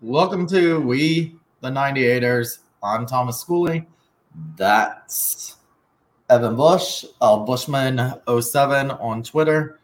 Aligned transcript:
Welcome 0.00 0.46
to 0.48 0.80
We 0.80 1.36
the 1.60 1.70
98ers. 1.70 2.58
I'm 2.82 3.06
Thomas 3.06 3.42
Schooley. 3.42 3.86
That's 4.56 5.56
Evan 6.28 6.56
Bush, 6.56 7.04
uh, 7.20 7.38
Bushman07 7.38 9.00
on 9.02 9.22
Twitter. 9.22 9.80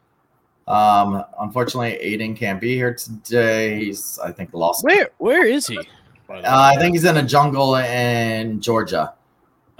Um, 0.68 1.24
unfortunately, 1.40 1.98
Aiden 2.02 2.36
can't 2.36 2.60
be 2.60 2.74
here 2.74 2.94
today. 2.94 3.84
He's, 3.84 4.18
I 4.18 4.30
think, 4.30 4.52
lost. 4.52 4.84
Where 4.84 5.10
Where 5.18 5.46
is 5.46 5.66
he? 5.66 5.78
Uh, 5.78 6.42
I 6.44 6.76
think 6.76 6.94
he's 6.94 7.04
in 7.04 7.16
a 7.16 7.22
jungle 7.22 7.76
in 7.76 8.60
Georgia. 8.60 9.14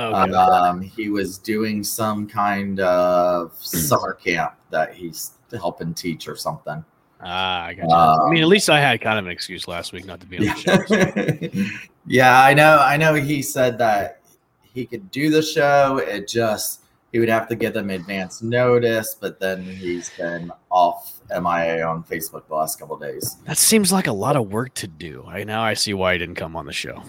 Okay. 0.01 0.33
Um, 0.33 0.81
he 0.81 1.11
was 1.11 1.39
doing 1.39 1.85
some 1.85 2.27
kind 2.27 2.81
of 2.81 3.55
summer 3.61 4.15
camp 4.15 4.55
that 4.71 4.95
he's 4.95 5.33
helping 5.53 5.95
teach 5.95 6.29
or 6.29 6.37
something. 6.37 6.85
ah, 7.21 7.65
I 7.65 7.75
got 7.75 7.89
you. 7.89 7.95
I 7.95 8.31
mean, 8.31 8.43
at 8.43 8.49
least 8.49 8.71
I 8.71 8.81
had 8.81 9.01
kind 9.01 9.19
of 9.19 9.27
an 9.27 9.31
excuse 9.31 9.69
last 9.69 9.93
week 9.93 10.07
not 10.07 10.21
to 10.21 10.27
be 10.27 10.39
on 10.39 10.45
the 10.45 10.55
show. 10.55 10.85
so. 10.87 11.77
yeah, 12.07 12.43
I 12.43 12.55
know. 12.55 12.79
I 12.79 12.97
know. 12.97 13.15
He 13.15 13.43
said 13.43 13.79
that 13.79 14.21
he 14.63 14.87
could 14.87 15.11
do 15.11 15.31
the 15.31 15.43
show. 15.43 15.99
It 15.99 16.29
just 16.29 16.81
he 17.13 17.19
would 17.19 17.29
have 17.29 17.49
to 17.49 17.57
give 17.57 17.75
them 17.75 17.91
advance 17.91 18.43
notice, 18.43 19.17
but 19.21 19.41
then 19.41 19.65
he's 19.65 20.11
been 20.11 20.53
off 20.71 21.21
MIA 21.31 21.85
on 21.85 22.05
Facebook 22.05 22.47
the 22.49 22.55
last 22.55 22.79
couple 22.79 22.95
of 22.97 23.03
days. 23.03 23.37
That 23.47 23.59
seems 23.59 23.93
like 23.93 24.07
a 24.07 24.13
lot 24.13 24.37
of 24.37 24.53
work 24.53 24.75
to 24.75 24.87
do. 24.87 25.25
I 25.27 25.45
now 25.45 25.63
I 25.63 25.75
see 25.75 25.93
why 25.93 26.13
he 26.13 26.19
didn't 26.19 26.37
come 26.37 26.57
on 26.57 26.67
the 26.67 26.73
show. 26.73 27.03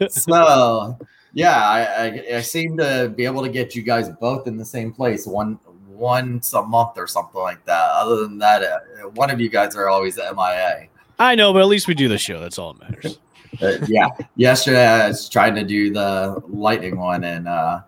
so 0.09 0.97
yeah, 1.33 1.57
I, 1.57 2.05
I 2.05 2.37
I 2.37 2.41
seem 2.41 2.77
to 2.77 3.13
be 3.15 3.25
able 3.25 3.43
to 3.43 3.49
get 3.49 3.75
you 3.75 3.83
guys 3.83 4.09
both 4.09 4.47
in 4.47 4.57
the 4.57 4.65
same 4.65 4.91
place 4.91 5.27
one 5.27 5.59
once 5.87 6.53
a 6.53 6.61
month 6.61 6.97
or 6.97 7.07
something 7.07 7.41
like 7.41 7.65
that. 7.65 7.89
Other 7.91 8.17
than 8.17 8.37
that, 8.39 8.63
uh, 8.63 9.09
one 9.15 9.29
of 9.29 9.39
you 9.39 9.49
guys 9.49 9.75
are 9.75 9.89
always 9.89 10.17
MIA. 10.17 10.87
I 11.19 11.35
know, 11.35 11.51
but 11.51 11.61
at 11.61 11.67
least 11.67 11.87
we 11.87 11.95
do 11.95 12.07
the 12.07 12.17
show. 12.17 12.39
That's 12.39 12.59
all 12.59 12.73
that 12.73 12.91
matters. 12.91 13.19
Uh, 13.61 13.77
yeah, 13.87 14.09
yesterday 14.35 14.85
I 14.85 15.07
was 15.07 15.27
trying 15.29 15.55
to 15.55 15.63
do 15.63 15.91
the 15.91 16.43
lightning 16.47 16.97
one, 16.97 17.23
and 17.23 17.47
uh, 17.47 17.81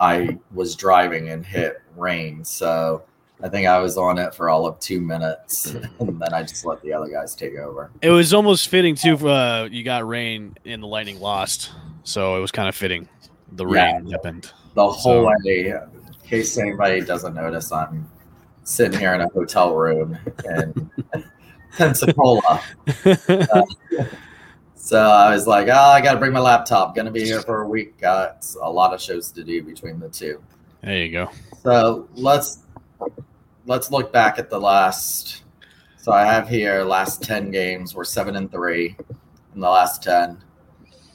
I 0.00 0.38
was 0.52 0.74
driving 0.74 1.30
and 1.30 1.46
hit 1.46 1.80
rain, 1.96 2.44
so 2.44 3.02
I 3.44 3.48
think 3.48 3.66
I 3.66 3.78
was 3.80 3.96
on 3.98 4.18
it 4.18 4.34
for 4.34 4.48
all 4.48 4.66
of 4.66 4.78
two 4.78 5.00
minutes, 5.00 5.66
and 6.00 6.20
then 6.20 6.32
I 6.32 6.42
just 6.42 6.64
let 6.64 6.80
the 6.82 6.92
other 6.92 7.08
guys 7.08 7.34
take 7.34 7.56
over. 7.56 7.90
It 8.00 8.10
was 8.10 8.32
almost 8.32 8.68
fitting 8.68 8.94
too. 8.94 9.16
For, 9.16 9.28
uh, 9.28 9.64
you 9.64 9.82
got 9.82 10.06
rain 10.06 10.54
and 10.64 10.82
the 10.82 10.86
lightning 10.86 11.20
lost, 11.20 11.70
so 12.04 12.36
it 12.36 12.40
was 12.40 12.52
kind 12.52 12.68
of 12.68 12.74
fitting. 12.76 13.08
The 13.52 13.66
Yeah. 13.66 13.92
rain 13.96 14.10
happened. 14.10 14.52
The 14.74 14.88
whole 14.88 15.24
So- 15.24 15.24
way, 15.44 15.68
in 15.68 15.80
case 16.26 16.56
anybody 16.56 17.00
doesn't 17.02 17.34
notice, 17.34 17.70
I'm 17.72 18.08
sitting 18.64 18.98
here 18.98 19.12
in 19.14 19.20
a 19.20 19.28
hotel 19.28 19.74
room 19.74 20.16
in 20.44 20.90
Pensacola. 21.76 22.60
So 24.74 24.98
I 25.00 25.32
was 25.34 25.46
like, 25.46 25.68
oh, 25.68 25.72
I 25.72 26.00
got 26.00 26.14
to 26.14 26.18
bring 26.18 26.32
my 26.32 26.40
laptop. 26.40 26.94
Going 26.96 27.04
to 27.06 27.12
be 27.12 27.24
here 27.24 27.40
for 27.40 27.62
a 27.62 27.68
week. 27.68 28.00
Got 28.00 28.44
a 28.60 28.70
lot 28.70 28.92
of 28.92 29.00
shows 29.00 29.30
to 29.32 29.44
do 29.44 29.62
between 29.62 30.00
the 30.00 30.08
two. 30.08 30.42
There 30.82 30.96
you 30.96 31.12
go. 31.12 31.30
So 31.62 32.08
let's 32.14 32.58
let's 33.66 33.90
look 33.90 34.12
back 34.12 34.38
at 34.38 34.50
the 34.50 34.60
last. 34.60 35.42
So 35.96 36.12
I 36.12 36.24
have 36.24 36.48
here 36.48 36.82
last 36.82 37.22
ten 37.22 37.50
games. 37.50 37.94
We're 37.94 38.04
seven 38.04 38.36
and 38.36 38.50
three 38.50 38.96
in 39.54 39.60
the 39.60 39.68
last 39.68 40.02
ten. 40.02 40.42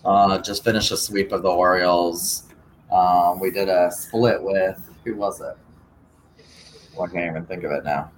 Uh, 0.06 0.38
just 0.40 0.64
finished 0.64 0.92
a 0.92 0.98
sweep 0.98 1.32
of 1.32 1.42
the 1.44 1.50
Orioles. 1.50 2.44
Um, 2.92 3.40
we 3.40 3.52
did 3.52 3.68
a 3.68 3.92
split 3.92 4.42
with 4.42 4.80
who 5.04 5.16
was 5.16 5.42
it? 5.42 5.58
Well, 6.96 7.08
I 7.08 7.12
can't 7.12 7.30
even 7.30 7.46
think 7.46 7.64
of 7.64 7.72
it 7.72 7.84
now. 7.84 8.12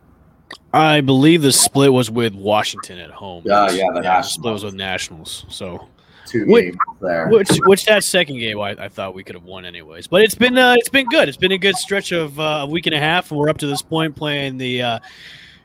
I 0.73 1.01
believe 1.01 1.41
the 1.41 1.51
split 1.51 1.91
was 1.91 2.11
with 2.11 2.35
Washington 2.35 2.99
at 2.99 3.09
home. 3.09 3.43
Yeah, 3.45 3.69
yeah, 3.71 3.85
the 3.93 4.01
the 4.01 4.21
split 4.21 4.53
was 4.53 4.63
with 4.63 4.75
Nationals. 4.75 5.45
So 5.49 5.87
Two 6.29 6.45
What- 6.45 6.61
games 6.61 6.77
there. 7.01 7.27
which 7.29 7.49
which 7.65 7.85
that 7.85 8.03
second 8.03 8.37
game 8.37 8.59
I, 8.59 8.71
I 8.71 8.87
thought 8.89 9.13
we 9.15 9.23
could 9.23 9.35
have 9.35 9.43
won 9.45 9.65
anyways. 9.65 10.07
But 10.07 10.21
it's 10.21 10.35
been 10.35 10.57
uh, 10.57 10.75
it's 10.77 10.89
been 10.89 11.07
good. 11.07 11.27
It's 11.27 11.37
been 11.37 11.51
a 11.53 11.57
good 11.57 11.75
stretch 11.75 12.11
of 12.11 12.39
uh, 12.39 12.59
a 12.61 12.67
week 12.67 12.85
and 12.85 12.95
a 12.95 12.99
half. 12.99 13.31
and 13.31 13.39
We're 13.39 13.49
up 13.49 13.57
to 13.59 13.67
this 13.67 13.81
point 13.81 14.15
playing 14.15 14.57
the 14.57 14.81
uh, 14.81 14.99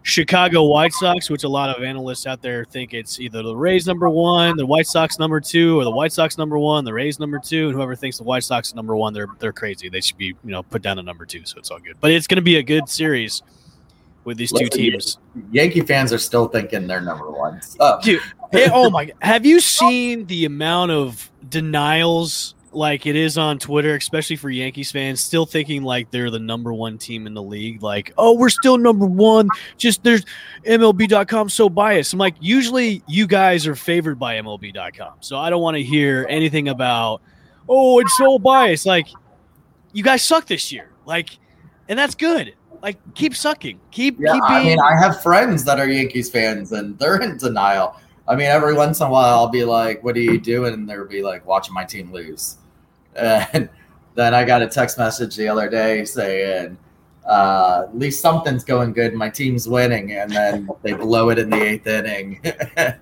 Chicago 0.02 0.64
White 0.64 0.92
Sox, 0.92 1.30
which 1.30 1.44
a 1.44 1.48
lot 1.48 1.74
of 1.74 1.82
analysts 1.82 2.26
out 2.26 2.42
there 2.42 2.64
think 2.64 2.92
it's 2.92 3.18
either 3.20 3.42
the 3.42 3.56
Rays 3.56 3.86
number 3.86 4.08
one, 4.10 4.56
the 4.56 4.66
White 4.66 4.86
Sox 4.86 5.18
number 5.18 5.40
two, 5.40 5.78
or 5.80 5.84
the 5.84 5.90
White 5.90 6.12
Sox 6.12 6.36
number 6.36 6.58
one, 6.58 6.84
the 6.84 6.92
Rays 6.92 7.18
number 7.18 7.38
two, 7.38 7.68
and 7.68 7.74
whoever 7.74 7.96
thinks 7.96 8.18
the 8.18 8.24
White 8.24 8.44
Sox 8.44 8.74
number 8.74 8.94
one, 8.96 9.12
they're 9.14 9.28
they're 9.38 9.52
crazy. 9.52 9.88
They 9.88 10.00
should 10.00 10.18
be 10.18 10.26
you 10.26 10.50
know 10.50 10.62
put 10.62 10.82
down 10.82 10.98
a 10.98 11.02
number 11.02 11.24
two. 11.26 11.44
So 11.44 11.58
it's 11.58 11.70
all 11.70 11.78
good. 11.78 11.96
But 12.00 12.10
it's 12.10 12.26
going 12.26 12.36
to 12.36 12.42
be 12.42 12.56
a 12.56 12.62
good 12.62 12.88
series 12.88 13.42
with 14.24 14.36
these 14.36 14.52
two 14.52 14.68
teams. 14.68 15.18
Yankee 15.52 15.82
fans 15.82 16.12
are 16.12 16.18
still 16.18 16.48
thinking 16.48 16.86
they're 16.86 17.00
number 17.00 17.30
one. 17.30 17.60
So, 17.62 17.98
Dude, 18.02 18.20
oh 18.72 18.90
my! 18.90 19.12
Have 19.20 19.46
you 19.46 19.60
seen 19.60 20.26
the 20.26 20.44
amount 20.44 20.90
of 20.92 21.30
denials 21.48 22.54
like 22.72 23.06
it 23.06 23.14
is 23.14 23.38
on 23.38 23.58
Twitter, 23.58 23.94
especially 23.94 24.36
for 24.36 24.50
Yankees 24.50 24.90
fans, 24.90 25.20
still 25.20 25.46
thinking 25.46 25.82
like 25.82 26.10
they're 26.10 26.30
the 26.30 26.38
number 26.38 26.72
one 26.72 26.98
team 26.98 27.26
in 27.26 27.34
the 27.34 27.42
league? 27.42 27.82
Like, 27.82 28.12
oh, 28.18 28.34
we're 28.36 28.48
still 28.48 28.78
number 28.78 29.06
one. 29.06 29.48
Just 29.76 30.02
there's 30.02 30.24
MLB.com 30.66 31.48
so 31.48 31.68
biased. 31.68 32.12
I'm 32.12 32.18
like, 32.18 32.34
usually 32.40 33.02
you 33.06 33.26
guys 33.26 33.66
are 33.66 33.76
favored 33.76 34.18
by 34.18 34.36
MLB.com, 34.36 35.14
so 35.20 35.36
I 35.36 35.50
don't 35.50 35.62
want 35.62 35.76
to 35.76 35.82
hear 35.82 36.26
anything 36.28 36.68
about 36.68 37.20
oh, 37.68 37.98
it's 37.98 38.16
so 38.16 38.38
biased. 38.38 38.86
Like, 38.86 39.08
you 39.92 40.02
guys 40.02 40.22
suck 40.22 40.46
this 40.46 40.72
year. 40.72 40.90
Like, 41.06 41.38
and 41.88 41.98
that's 41.98 42.14
good. 42.14 42.54
Like, 42.84 42.98
keep 43.14 43.34
sucking. 43.34 43.80
Keep 43.92 44.20
yeah, 44.20 44.34
keep 44.34 44.42
I 44.42 44.62
mean, 44.62 44.78
I 44.78 44.94
have 44.94 45.22
friends 45.22 45.64
that 45.64 45.80
are 45.80 45.88
Yankees 45.88 46.28
fans, 46.28 46.72
and 46.72 46.98
they're 46.98 47.16
in 47.16 47.38
denial. 47.38 47.96
I 48.28 48.36
mean, 48.36 48.48
every 48.48 48.74
once 48.74 49.00
in 49.00 49.06
a 49.06 49.10
while, 49.10 49.38
I'll 49.38 49.48
be 49.48 49.64
like, 49.64 50.04
"What 50.04 50.14
are 50.16 50.20
you 50.20 50.38
doing?" 50.38 50.74
And 50.74 50.86
they'll 50.86 51.06
be 51.06 51.22
like, 51.22 51.46
"Watching 51.46 51.72
my 51.72 51.84
team 51.84 52.12
lose." 52.12 52.58
And 53.16 53.70
then 54.16 54.34
I 54.34 54.44
got 54.44 54.60
a 54.60 54.66
text 54.66 54.98
message 54.98 55.34
the 55.34 55.48
other 55.48 55.66
day 55.70 56.04
saying, 56.04 56.76
uh, 57.26 57.84
"At 57.88 57.98
least 57.98 58.20
something's 58.20 58.64
going 58.64 58.92
good. 58.92 59.14
My 59.14 59.30
team's 59.30 59.66
winning." 59.66 60.12
And 60.12 60.30
then 60.30 60.68
they 60.82 60.92
blow 60.92 61.30
it 61.30 61.38
in 61.38 61.48
the 61.48 61.62
eighth 61.62 61.86
inning, 61.86 62.38
and 62.76 62.98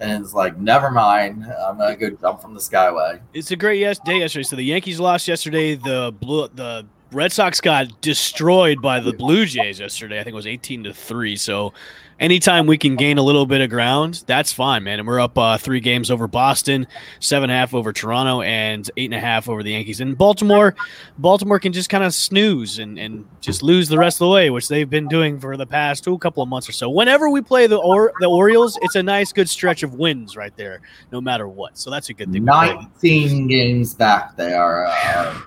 it's 0.00 0.34
like, 0.34 0.56
"Never 0.56 0.92
mind. 0.92 1.44
I'm 1.66 1.78
gonna 1.78 1.96
go 1.96 2.10
jump 2.10 2.42
from 2.42 2.54
the 2.54 2.60
skyway." 2.60 3.18
It's 3.34 3.50
a 3.50 3.56
great 3.56 3.80
yes 3.80 3.98
day 4.04 4.20
yesterday. 4.20 4.44
So 4.44 4.54
the 4.54 4.62
Yankees 4.62 5.00
lost 5.00 5.26
yesterday. 5.26 5.74
The 5.74 6.14
blue 6.16 6.46
the 6.54 6.86
Red 7.16 7.32
Sox 7.32 7.62
got 7.62 8.02
destroyed 8.02 8.82
by 8.82 9.00
the 9.00 9.10
Blue 9.10 9.46
Jays 9.46 9.80
yesterday. 9.80 10.20
I 10.20 10.22
think 10.22 10.34
it 10.34 10.36
was 10.36 10.46
eighteen 10.46 10.84
to 10.84 10.92
three. 10.92 11.34
So 11.34 11.72
anytime 12.20 12.66
we 12.66 12.76
can 12.76 12.94
gain 12.94 13.16
a 13.16 13.22
little 13.22 13.46
bit 13.46 13.62
of 13.62 13.70
ground, 13.70 14.22
that's 14.26 14.52
fine, 14.52 14.84
man. 14.84 14.98
And 14.98 15.08
we're 15.08 15.18
up 15.18 15.38
uh, 15.38 15.56
three 15.56 15.80
games 15.80 16.10
over 16.10 16.28
Boston, 16.28 16.86
seven 17.18 17.48
and 17.48 17.56
a 17.56 17.58
half 17.58 17.72
over 17.72 17.90
Toronto, 17.94 18.42
and 18.42 18.90
eight 18.98 19.06
and 19.06 19.14
a 19.14 19.18
half 19.20 19.48
over 19.48 19.62
the 19.62 19.72
Yankees. 19.72 20.02
And 20.02 20.18
Baltimore, 20.18 20.76
Baltimore 21.16 21.58
can 21.58 21.72
just 21.72 21.88
kind 21.88 22.04
of 22.04 22.12
snooze 22.12 22.78
and, 22.78 22.98
and 22.98 23.26
just 23.40 23.62
lose 23.62 23.88
the 23.88 23.96
rest 23.96 24.16
of 24.16 24.26
the 24.26 24.30
way, 24.30 24.50
which 24.50 24.68
they've 24.68 24.90
been 24.90 25.08
doing 25.08 25.40
for 25.40 25.56
the 25.56 25.66
past 25.66 26.04
two 26.04 26.18
couple 26.18 26.42
of 26.42 26.50
months 26.50 26.68
or 26.68 26.72
so. 26.72 26.90
Whenever 26.90 27.30
we 27.30 27.40
play 27.40 27.66
the 27.66 27.78
or 27.78 28.12
the 28.20 28.28
Orioles, 28.28 28.78
it's 28.82 28.94
a 28.94 29.02
nice 29.02 29.32
good 29.32 29.48
stretch 29.48 29.82
of 29.82 29.94
wins 29.94 30.36
right 30.36 30.54
there, 30.58 30.82
no 31.12 31.22
matter 31.22 31.48
what. 31.48 31.78
So 31.78 31.90
that's 31.90 32.10
a 32.10 32.12
good 32.12 32.30
thing. 32.30 32.44
Nineteen 32.44 33.48
games 33.48 33.94
back, 33.94 34.36
they 34.36 34.52
are. 34.52 34.84
Uh, 34.84 35.40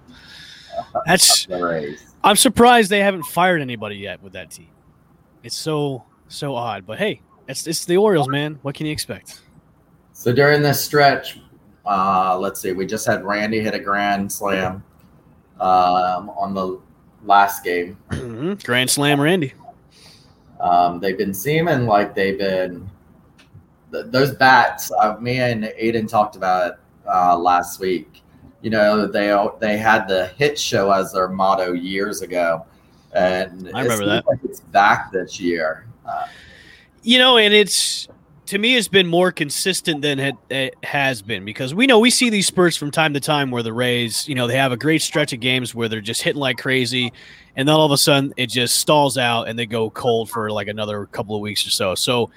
That's. 1.06 1.48
I'm 2.24 2.36
surprised 2.36 2.90
they 2.90 3.00
haven't 3.00 3.24
fired 3.24 3.62
anybody 3.62 3.96
yet 3.96 4.22
with 4.22 4.34
that 4.34 4.52
team. 4.52 4.70
It's 5.44 5.56
so 5.56 6.04
so 6.28 6.54
odd, 6.56 6.86
but 6.86 6.98
hey, 6.98 7.22
it's 7.48 7.66
it's 7.68 7.86
the 7.86 7.98
Orioles, 7.98 8.28
man. 8.28 8.60
What 8.62 8.76
can 8.76 8.86
you 8.86 8.92
expect? 8.92 9.42
So 10.12 10.34
during 10.34 10.62
this 10.62 10.84
stretch, 10.84 11.40
uh, 11.86 12.38
let's 12.38 12.60
see, 12.62 12.74
we 12.74 12.86
just 12.86 13.08
had 13.08 13.24
Randy 13.24 13.62
hit 13.62 13.74
a 13.74 13.80
grand 13.80 14.30
slam 14.32 14.84
um, 15.62 16.30
on 16.31 16.54
the 16.54 16.80
last 17.24 17.63
game. 17.63 17.98
Mhm. 18.10 18.63
Grand 18.63 18.90
Slam, 18.90 19.19
Randy. 19.19 19.54
Um, 20.60 21.00
they've 21.00 21.18
been 21.18 21.34
seeming 21.34 21.86
like 21.86 22.13
they've 22.16 22.38
been 22.38 22.90
th- 23.92 24.08
those 24.10 24.34
bats. 24.36 24.92
Uh, 24.92 25.16
me 25.19 25.40
and 25.40 25.63
Aiden 25.81 26.08
talked 26.08 26.36
about 26.36 26.72
it 26.74 26.80
uh, 27.12 27.38
last 27.38 27.80
week. 27.80 28.22
You 28.62 28.70
know, 28.70 29.08
they 29.08 29.36
they 29.60 29.78
had 29.78 30.08
the 30.08 30.28
hit 30.38 30.60
show 30.60 30.92
as 30.92 31.14
their 31.14 31.30
motto 31.30 31.74
years 31.74 32.22
ago, 32.22 32.66
and 33.14 33.72
I 33.74 33.84
remember 33.84 34.06
that. 34.06 34.28
Like 34.28 34.40
it's 34.44 34.60
back 34.60 35.12
this 35.12 35.40
year. 35.40 35.86
Uh, 36.06 36.28
You 37.04 37.20
know, 37.20 37.38
and 37.38 37.54
it's 37.54 38.08
to 38.48 38.58
me, 38.58 38.76
it's 38.76 38.88
been 38.88 39.06
more 39.06 39.32
consistent 39.32 40.02
than 40.02 40.20
it, 40.20 40.36
it 40.50 40.76
has 40.84 41.22
been 41.22 41.46
because 41.46 41.74
we 41.74 41.86
know 41.86 42.00
we 42.00 42.10
see 42.10 42.32
these 42.32 42.48
spurts 42.48 42.76
from 42.76 42.90
time 42.90 43.14
to 43.14 43.20
time 43.20 43.52
where 43.52 43.62
the 43.62 43.72
Rays, 43.72 44.28
you 44.28 44.34
know, 44.34 44.48
they 44.48 44.58
have 44.58 44.72
a 44.72 44.78
great 44.78 45.04
stretch 45.04 45.34
of 45.34 45.40
games 45.40 45.76
where 45.76 45.88
they're 45.88 46.02
just 46.02 46.24
hitting 46.24 46.40
like 46.40 46.58
crazy, 46.58 47.14
and 47.56 47.68
then 47.68 47.76
all 47.76 47.86
of 47.86 47.92
a 47.92 47.98
sudden 47.98 48.34
it 48.38 48.50
just 48.50 48.76
stalls 48.78 49.18
out 49.18 49.48
and 49.48 49.58
they 49.58 49.68
go 49.68 49.90
cold 49.92 50.30
for 50.30 50.52
like 50.52 50.68
another 50.68 51.06
couple 51.06 51.36
of 51.36 51.42
weeks 51.42 51.66
or 51.66 51.70
so. 51.70 51.94
So 51.96 52.32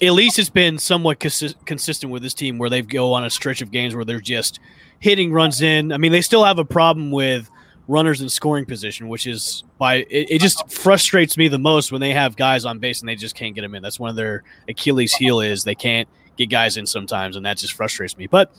at 0.00 0.12
least 0.12 0.38
it's 0.38 0.48
been 0.48 0.78
somewhat 0.78 1.18
consi- 1.18 1.54
consistent 1.66 2.12
with 2.12 2.22
this 2.22 2.32
team 2.32 2.56
where 2.56 2.70
they 2.70 2.80
go 2.80 3.12
on 3.12 3.24
a 3.24 3.30
stretch 3.30 3.60
of 3.60 3.70
games 3.70 3.94
where 3.94 4.04
they're 4.04 4.20
just 4.20 4.60
hitting 5.00 5.32
runs 5.32 5.60
in. 5.62 5.92
I 5.92 5.96
mean, 5.96 6.12
they 6.12 6.20
still 6.20 6.44
have 6.44 6.58
a 6.58 6.64
problem 6.64 7.10
with 7.10 7.50
runners 7.88 8.20
in 8.20 8.28
scoring 8.28 8.64
position, 8.64 9.08
which 9.08 9.26
is 9.26 9.64
by 9.76 9.96
it, 9.96 10.30
it, 10.30 10.40
just 10.40 10.70
frustrates 10.70 11.36
me 11.36 11.48
the 11.48 11.58
most 11.58 11.90
when 11.90 12.00
they 12.00 12.12
have 12.12 12.36
guys 12.36 12.64
on 12.64 12.78
base 12.78 13.00
and 13.00 13.08
they 13.08 13.16
just 13.16 13.34
can't 13.34 13.54
get 13.54 13.62
them 13.62 13.74
in. 13.74 13.82
That's 13.82 13.98
one 13.98 14.10
of 14.10 14.16
their 14.16 14.44
Achilles 14.68 15.12
heel 15.12 15.40
is 15.40 15.64
they 15.64 15.74
can't 15.74 16.08
get 16.36 16.48
guys 16.48 16.76
in 16.76 16.86
sometimes, 16.86 17.36
and 17.36 17.44
that 17.44 17.56
just 17.56 17.72
frustrates 17.72 18.16
me. 18.16 18.26
But 18.26 18.52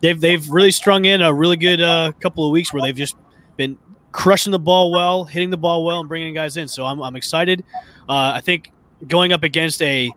they've 0.00 0.20
they've 0.20 0.48
really 0.48 0.70
strung 0.70 1.04
in 1.04 1.20
a 1.20 1.34
really 1.34 1.56
good 1.56 1.80
uh, 1.80 2.12
couple 2.20 2.46
of 2.46 2.52
weeks 2.52 2.72
where 2.72 2.82
they've 2.82 2.94
just 2.94 3.16
been 3.56 3.76
crushing 4.12 4.52
the 4.52 4.58
ball 4.58 4.92
well, 4.92 5.24
hitting 5.24 5.50
the 5.50 5.56
ball 5.56 5.84
well, 5.84 6.00
and 6.00 6.08
bringing 6.08 6.34
guys 6.34 6.56
in. 6.56 6.68
So 6.68 6.86
I'm 6.86 7.00
I'm 7.02 7.16
excited. 7.16 7.64
Uh, 8.08 8.32
I 8.34 8.40
think 8.40 8.70
going 9.08 9.32
up 9.32 9.42
against 9.42 9.82
a 9.82 10.12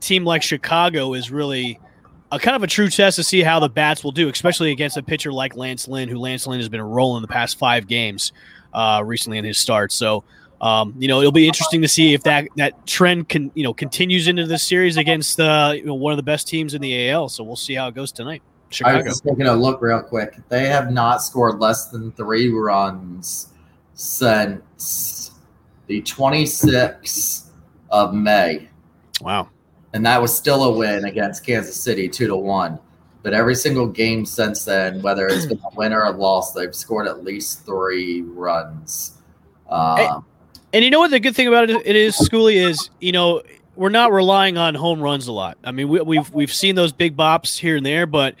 team 0.00 0.24
like 0.24 0.42
Chicago 0.42 1.14
is 1.14 1.30
really 1.30 1.80
a 2.32 2.38
kind 2.38 2.56
of 2.56 2.62
a 2.62 2.66
true 2.66 2.88
test 2.88 3.16
to 3.16 3.24
see 3.24 3.42
how 3.42 3.58
the 3.58 3.68
bats 3.68 4.04
will 4.04 4.12
do, 4.12 4.28
especially 4.28 4.70
against 4.70 4.96
a 4.96 5.02
pitcher 5.02 5.32
like 5.32 5.56
Lance 5.56 5.88
Lynn, 5.88 6.08
who 6.08 6.18
Lance 6.18 6.46
Lynn 6.46 6.60
has 6.60 6.68
been 6.68 6.82
rolling 6.82 7.22
the 7.22 7.28
past 7.28 7.58
five 7.58 7.86
games 7.86 8.32
uh, 8.72 9.02
recently 9.04 9.38
in 9.38 9.44
his 9.44 9.58
start. 9.58 9.90
So, 9.90 10.22
um, 10.60 10.94
you 10.98 11.08
know, 11.08 11.20
it'll 11.20 11.32
be 11.32 11.46
interesting 11.46 11.82
to 11.82 11.88
see 11.88 12.14
if 12.14 12.22
that 12.24 12.46
that 12.56 12.86
trend 12.86 13.28
can 13.28 13.50
you 13.54 13.64
know 13.64 13.74
continues 13.74 14.28
into 14.28 14.46
this 14.46 14.62
series 14.62 14.96
against 14.96 15.40
uh, 15.40 15.72
you 15.74 15.84
know, 15.84 15.94
one 15.94 16.12
of 16.12 16.18
the 16.18 16.22
best 16.22 16.46
teams 16.46 16.74
in 16.74 16.82
the 16.82 17.10
AL. 17.10 17.30
So 17.30 17.42
we'll 17.42 17.56
see 17.56 17.74
how 17.74 17.88
it 17.88 17.94
goes 17.94 18.12
tonight. 18.12 18.42
Chicago. 18.68 18.94
I 18.94 19.02
was 19.02 19.06
just 19.06 19.24
taking 19.24 19.46
a 19.46 19.54
look 19.54 19.82
real 19.82 20.00
quick. 20.00 20.36
They 20.48 20.68
have 20.68 20.92
not 20.92 21.22
scored 21.22 21.58
less 21.58 21.86
than 21.86 22.12
three 22.12 22.48
runs 22.50 23.48
since 23.94 25.32
the 25.88 26.00
26th 26.02 27.46
of 27.90 28.14
May. 28.14 28.68
Wow 29.20 29.48
and 29.92 30.04
that 30.06 30.20
was 30.20 30.34
still 30.34 30.64
a 30.64 30.72
win 30.72 31.04
against 31.04 31.44
Kansas 31.44 31.76
City, 31.76 32.08
two 32.08 32.26
to 32.26 32.36
one. 32.36 32.78
But 33.22 33.34
every 33.34 33.54
single 33.54 33.86
game 33.86 34.24
since 34.24 34.64
then, 34.64 35.02
whether 35.02 35.26
it's 35.26 35.46
been 35.46 35.58
a 35.58 35.74
win 35.74 35.92
or 35.92 36.04
a 36.04 36.10
loss, 36.10 36.52
they've 36.52 36.74
scored 36.74 37.06
at 37.06 37.22
least 37.22 37.66
three 37.66 38.22
runs. 38.22 39.18
Um, 39.68 39.98
and, 39.98 40.24
and, 40.72 40.84
you 40.84 40.90
know 40.90 41.00
what 41.00 41.10
the 41.10 41.20
good 41.20 41.36
thing 41.36 41.46
about 41.46 41.68
it, 41.68 41.96
is, 41.96 42.16
Schooly, 42.16 42.54
is 42.54 42.90
you 43.00 43.12
know 43.12 43.42
we're 43.76 43.90
not 43.90 44.12
relying 44.12 44.56
on 44.56 44.74
home 44.74 45.00
runs 45.00 45.26
a 45.26 45.32
lot. 45.32 45.58
I 45.64 45.72
mean, 45.72 45.88
we, 45.88 46.00
we've 46.00 46.30
we've 46.32 46.52
seen 46.52 46.74
those 46.76 46.92
big 46.92 47.16
bops 47.16 47.58
here 47.58 47.76
and 47.76 47.84
there, 47.84 48.06
but 48.06 48.36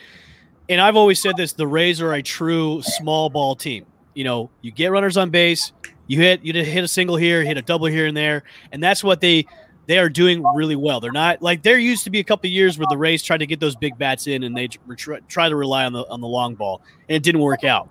and 0.68 0.80
I've 0.80 0.96
always 0.96 1.20
said 1.20 1.36
this: 1.36 1.52
the 1.52 1.66
Rays 1.66 2.00
are 2.00 2.14
a 2.14 2.22
true 2.22 2.80
small 2.82 3.28
ball 3.28 3.56
team. 3.56 3.84
You 4.14 4.24
know, 4.24 4.50
you 4.62 4.70
get 4.70 4.90
runners 4.90 5.16
on 5.16 5.30
base, 5.30 5.72
you 6.06 6.18
hit 6.18 6.42
you 6.42 6.52
hit 6.52 6.82
a 6.82 6.88
single 6.88 7.16
here, 7.16 7.44
hit 7.44 7.56
a 7.56 7.62
double 7.62 7.86
here 7.86 8.06
and 8.06 8.16
there, 8.16 8.44
and 8.72 8.82
that's 8.82 9.04
what 9.04 9.20
they 9.20 9.46
they 9.90 9.98
are 9.98 10.08
doing 10.08 10.44
really 10.54 10.76
well. 10.76 11.00
They're 11.00 11.10
not 11.10 11.42
like 11.42 11.64
there 11.64 11.76
used 11.76 12.04
to 12.04 12.10
be 12.10 12.20
a 12.20 12.24
couple 12.24 12.48
years 12.48 12.78
where 12.78 12.86
the 12.88 12.96
Rays 12.96 13.24
tried 13.24 13.38
to 13.38 13.46
get 13.46 13.58
those 13.58 13.74
big 13.74 13.98
bats 13.98 14.28
in 14.28 14.44
and 14.44 14.56
they 14.56 14.68
try, 14.68 15.48
to 15.48 15.56
rely 15.56 15.84
on 15.84 15.92
the 15.92 16.06
on 16.08 16.20
the 16.20 16.28
long 16.28 16.54
ball 16.54 16.80
and 17.08 17.16
it 17.16 17.24
didn't 17.24 17.40
work 17.40 17.64
out. 17.64 17.88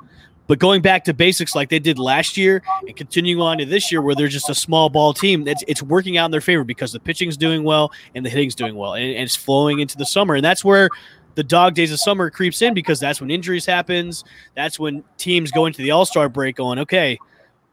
But 0.47 0.59
going 0.59 0.81
back 0.81 1.03
to 1.03 1.13
basics 1.13 1.55
like 1.55 1.67
they 1.67 1.77
did 1.77 1.99
last 1.99 2.37
year 2.37 2.63
and 2.87 2.95
continuing 2.95 3.41
on 3.41 3.57
to 3.57 3.65
this 3.65 3.91
year 3.91 4.01
where 4.01 4.15
they're 4.15 4.29
just 4.29 4.49
a 4.49 4.55
small 4.55 4.89
ball 4.89 5.13
team, 5.13 5.45
it's, 5.45 5.61
it's 5.67 5.83
working 5.83 6.17
out 6.17 6.25
in 6.25 6.31
their 6.31 6.41
favor 6.41 6.63
because 6.63 6.93
the 6.93 7.01
pitching's 7.01 7.35
doing 7.35 7.63
well 7.63 7.91
and 8.15 8.25
the 8.25 8.29
hitting's 8.29 8.55
doing 8.55 8.75
well 8.75 8.93
and, 8.93 9.03
and 9.03 9.23
it's 9.23 9.35
flowing 9.35 9.79
into 9.79 9.97
the 9.97 10.05
summer. 10.05 10.35
And 10.35 10.43
that's 10.43 10.63
where 10.63 10.89
the 11.35 11.43
dog 11.43 11.75
days 11.75 11.91
of 11.91 11.99
summer 11.99 12.29
creeps 12.31 12.61
in 12.61 12.73
because 12.73 12.99
that's 12.99 13.19
when 13.21 13.29
injuries 13.29 13.65
happens. 13.65 14.23
That's 14.55 14.79
when 14.79 15.03
teams 15.17 15.51
go 15.51 15.65
into 15.65 15.81
the 15.81 15.91
all-star 15.91 16.29
break 16.29 16.55
going, 16.55 16.79
okay, 16.79 17.19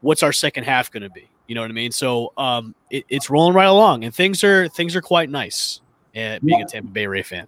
what's 0.01 0.21
our 0.21 0.33
second 0.33 0.65
half 0.65 0.91
going 0.91 1.03
to 1.03 1.09
be? 1.09 1.29
You 1.47 1.55
know 1.55 1.61
what 1.61 1.69
I 1.69 1.73
mean? 1.73 1.91
So 1.91 2.33
um, 2.37 2.75
it, 2.91 3.05
it's 3.09 3.29
rolling 3.29 3.53
right 3.53 3.65
along, 3.65 4.03
and 4.03 4.13
things 4.13 4.43
are 4.43 4.67
things 4.67 4.95
are 4.95 5.01
quite 5.01 5.29
nice. 5.29 5.81
Uh, 6.15 6.39
being 6.43 6.59
yeah. 6.59 6.65
a 6.65 6.67
Tampa 6.67 6.89
Bay 6.89 7.07
Ray 7.07 7.23
fan. 7.23 7.47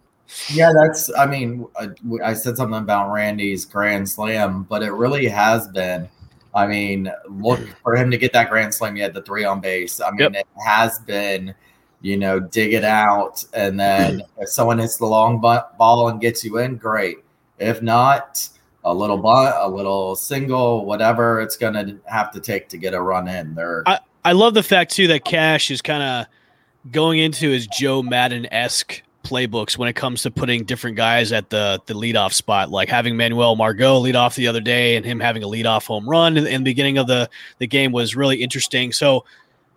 Yeah, 0.51 0.71
that's. 0.73 1.13
I 1.15 1.25
mean, 1.25 1.65
I, 1.75 1.89
I 2.23 2.33
said 2.33 2.55
something 2.55 2.79
about 2.79 3.11
Randy's 3.11 3.65
grand 3.65 4.07
slam, 4.07 4.63
but 4.63 4.83
it 4.83 4.91
really 4.91 5.27
has 5.27 5.67
been. 5.69 6.07
I 6.53 6.67
mean, 6.67 7.11
look 7.27 7.59
for 7.83 7.95
him 7.95 8.09
to 8.11 8.17
get 8.17 8.33
that 8.33 8.49
grand 8.49 8.73
slam. 8.73 8.95
He 8.95 9.01
had 9.01 9.13
the 9.13 9.21
three 9.21 9.43
on 9.43 9.59
base. 9.59 10.01
I 10.01 10.11
mean, 10.11 10.19
yep. 10.19 10.33
it 10.33 10.47
has 10.63 10.99
been, 10.99 11.53
you 12.01 12.17
know, 12.17 12.39
dig 12.39 12.73
it 12.73 12.83
out, 12.83 13.43
and 13.53 13.79
then 13.79 14.21
if 14.37 14.49
someone 14.49 14.79
hits 14.79 14.97
the 14.97 15.05
long 15.05 15.41
ball 15.41 16.09
and 16.09 16.21
gets 16.21 16.43
you 16.43 16.57
in, 16.59 16.77
great. 16.77 17.17
If 17.57 17.81
not, 17.81 18.47
a 18.89 18.93
little 18.93 19.17
bunt, 19.17 19.55
a 19.57 19.69
little 19.69 20.15
single, 20.15 20.85
whatever 20.85 21.41
it's 21.41 21.57
going 21.57 21.73
to 21.73 21.97
have 22.05 22.31
to 22.31 22.39
take 22.39 22.69
to 22.69 22.77
get 22.77 22.93
a 22.93 23.01
run 23.01 23.27
in. 23.27 23.53
There, 23.55 23.83
I, 23.85 23.99
I 24.25 24.31
love 24.33 24.53
the 24.53 24.63
fact 24.63 24.91
too 24.91 25.07
that 25.07 25.23
Cash 25.23 25.71
is 25.71 25.81
kind 25.81 26.03
of 26.03 26.91
going 26.91 27.19
into 27.19 27.49
his 27.49 27.67
Joe 27.67 28.01
Maddon 28.01 28.51
esque 28.51 29.03
playbooks 29.23 29.77
when 29.77 29.87
it 29.89 29.93
comes 29.93 30.23
to 30.23 30.31
putting 30.31 30.63
different 30.63 30.97
guys 30.97 31.31
at 31.31 31.49
the 31.49 31.79
the 31.85 31.93
leadoff 31.93 32.33
spot, 32.33 32.71
like 32.71 32.89
having 32.89 33.15
Manuel 33.15 33.55
Margot 33.55 33.97
lead 33.99 34.15
off 34.15 34.35
the 34.35 34.47
other 34.47 34.61
day 34.61 34.95
and 34.95 35.05
him 35.05 35.19
having 35.19 35.43
a 35.43 35.47
leadoff 35.47 35.85
home 35.85 36.09
run 36.09 36.37
in, 36.37 36.47
in 36.47 36.63
the 36.63 36.71
beginning 36.71 36.97
of 36.97 37.07
the 37.07 37.29
the 37.59 37.67
game 37.67 37.91
was 37.91 38.15
really 38.15 38.41
interesting. 38.41 38.91
So. 38.91 39.25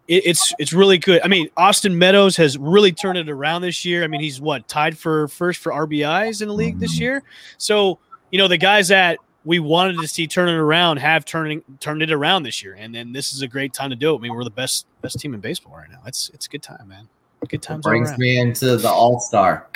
It, 0.08 0.26
it's 0.26 0.52
it's 0.58 0.72
really 0.72 0.98
good. 0.98 1.20
I 1.22 1.28
mean, 1.28 1.48
Austin 1.56 1.96
Meadows 1.96 2.36
has 2.36 2.58
really 2.58 2.90
turned 2.90 3.18
it 3.18 3.30
around 3.30 3.62
this 3.62 3.84
year. 3.84 4.02
I 4.02 4.08
mean, 4.08 4.20
he's 4.20 4.40
what 4.40 4.66
tied 4.66 4.98
for 4.98 5.28
first 5.28 5.60
for 5.60 5.70
RBIs 5.70 6.42
in 6.42 6.48
the 6.48 6.54
league 6.54 6.80
this 6.80 6.94
mm-hmm. 6.94 7.02
year. 7.02 7.22
So 7.56 8.00
you 8.32 8.38
know, 8.38 8.48
the 8.48 8.58
guys 8.58 8.88
that 8.88 9.18
we 9.44 9.60
wanted 9.60 9.98
to 10.00 10.08
see 10.08 10.26
turning 10.26 10.56
around 10.56 10.96
have 10.96 11.24
turning 11.24 11.62
turned 11.78 12.02
it 12.02 12.10
around 12.10 12.42
this 12.42 12.62
year, 12.62 12.74
and 12.74 12.92
then 12.92 13.12
this 13.12 13.32
is 13.32 13.42
a 13.42 13.46
great 13.46 13.72
time 13.72 13.90
to 13.90 13.96
do 13.96 14.14
it. 14.14 14.18
I 14.18 14.20
mean, 14.20 14.34
we're 14.34 14.42
the 14.42 14.50
best 14.50 14.86
best 15.02 15.20
team 15.20 15.34
in 15.34 15.40
baseball 15.40 15.76
right 15.76 15.90
now. 15.90 16.00
It's 16.06 16.30
it's 16.34 16.46
a 16.46 16.48
good 16.48 16.62
time, 16.62 16.88
man. 16.88 17.08
Good 17.48 17.62
times. 17.62 17.82
brings 17.82 18.16
me 18.18 18.38
into 18.38 18.76
the 18.76 18.90
All 18.90 19.20
Star. 19.20 19.68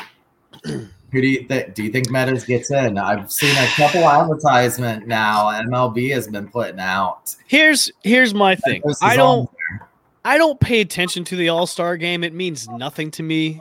Who 0.64 1.20
do 1.20 1.26
you 1.26 1.44
think? 1.46 1.74
Do 1.74 1.82
you 1.84 1.90
think 1.90 2.10
Meadows 2.10 2.44
gets 2.44 2.70
in? 2.70 2.98
I've 2.98 3.30
seen 3.30 3.56
a 3.56 3.66
couple 3.76 4.08
advertisement 4.08 5.06
now. 5.06 5.50
MLB 5.50 6.12
has 6.12 6.26
been 6.26 6.48
putting 6.48 6.80
out. 6.80 7.34
Here's 7.46 7.90
here's 8.02 8.34
my 8.34 8.56
thing. 8.56 8.82
I 9.02 9.16
don't 9.16 9.50
I 10.24 10.38
don't 10.38 10.58
pay 10.58 10.80
attention 10.80 11.24
to 11.24 11.36
the 11.36 11.50
All 11.50 11.66
Star 11.66 11.96
game. 11.96 12.24
It 12.24 12.32
means 12.32 12.68
nothing 12.68 13.10
to 13.12 13.22
me. 13.22 13.60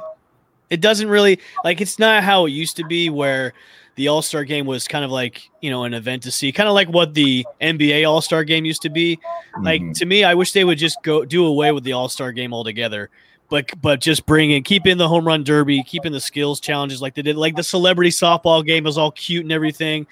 It 0.69 0.81
doesn't 0.81 1.07
really 1.07 1.39
like. 1.63 1.81
It's 1.81 1.99
not 1.99 2.23
how 2.23 2.45
it 2.45 2.51
used 2.51 2.77
to 2.77 2.85
be 2.85 3.09
where 3.09 3.53
the 3.95 4.07
All 4.09 4.21
Star 4.21 4.43
game 4.43 4.65
was 4.65 4.87
kind 4.87 5.05
of 5.05 5.11
like 5.11 5.49
you 5.61 5.69
know 5.69 5.83
an 5.83 5.93
event 5.93 6.23
to 6.23 6.31
see, 6.31 6.51
kind 6.51 6.67
of 6.67 6.75
like 6.75 6.89
what 6.89 7.13
the 7.13 7.45
NBA 7.61 8.07
All 8.07 8.21
Star 8.21 8.43
game 8.43 8.65
used 8.65 8.81
to 8.83 8.89
be. 8.89 9.19
Like 9.61 9.81
mm-hmm. 9.81 9.91
to 9.93 10.05
me, 10.05 10.23
I 10.23 10.33
wish 10.33 10.51
they 10.51 10.63
would 10.63 10.77
just 10.77 11.01
go 11.03 11.25
do 11.25 11.45
away 11.45 11.71
with 11.71 11.83
the 11.83 11.93
All 11.93 12.09
Star 12.09 12.31
game 12.31 12.53
altogether. 12.53 13.09
But 13.49 13.69
but 13.81 14.01
just 14.01 14.25
bring 14.25 14.51
in, 14.51 14.63
keep 14.63 14.87
in 14.87 14.97
the 14.97 15.07
home 15.07 15.25
run 15.25 15.43
derby, 15.43 15.83
keeping 15.83 16.11
the 16.11 16.19
skills 16.19 16.59
challenges 16.59 17.01
like 17.01 17.15
they 17.15 17.21
did. 17.21 17.37
Like 17.37 17.55
the 17.55 17.63
celebrity 17.63 18.09
softball 18.09 18.65
game 18.65 18.83
was 18.83 18.97
all 18.97 19.11
cute 19.11 19.43
and 19.43 19.51
everything, 19.51 20.07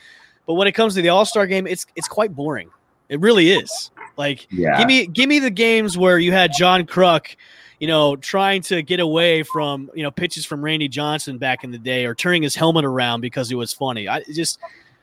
but 0.46 0.54
when 0.54 0.68
it 0.68 0.74
comes 0.74 0.96
to 0.96 1.02
the 1.02 1.10
All 1.10 1.26
Star 1.26 1.48
game, 1.48 1.68
it's 1.68 1.86
it's 1.96 2.08
quite 2.08 2.36
boring. 2.36 2.70
It 3.10 3.20
really 3.20 3.52
is. 3.52 3.92
Like 4.18 4.48
yeah. 4.52 4.78
give 4.78 4.88
me 4.88 5.08
give 5.08 5.28
me 5.28 5.40
the 5.40 5.50
games 5.50 5.98
where 5.98 6.20
you 6.20 6.32
had 6.32 6.52
John 6.56 6.86
Kruk 6.86 7.36
you 7.84 7.88
know, 7.88 8.16
trying 8.16 8.62
to 8.62 8.82
get 8.82 9.02
away 9.02 9.44
from, 9.44 9.92
you 9.94 10.04
know, 10.04 10.10
pitches 10.10 10.46
from 10.46 10.64
Randy 10.64 10.88
Johnson 10.88 11.38
back 11.38 11.66
in 11.66 11.72
the 11.72 11.78
day 11.78 12.06
or 12.06 12.16
turning 12.16 12.42
his 12.42 12.56
helmet 12.56 12.86
around 12.86 13.20
because 13.20 13.52
it 13.52 13.56
was 13.56 13.74
funny. 13.74 14.08
I 14.08 14.24
just, 14.24 14.58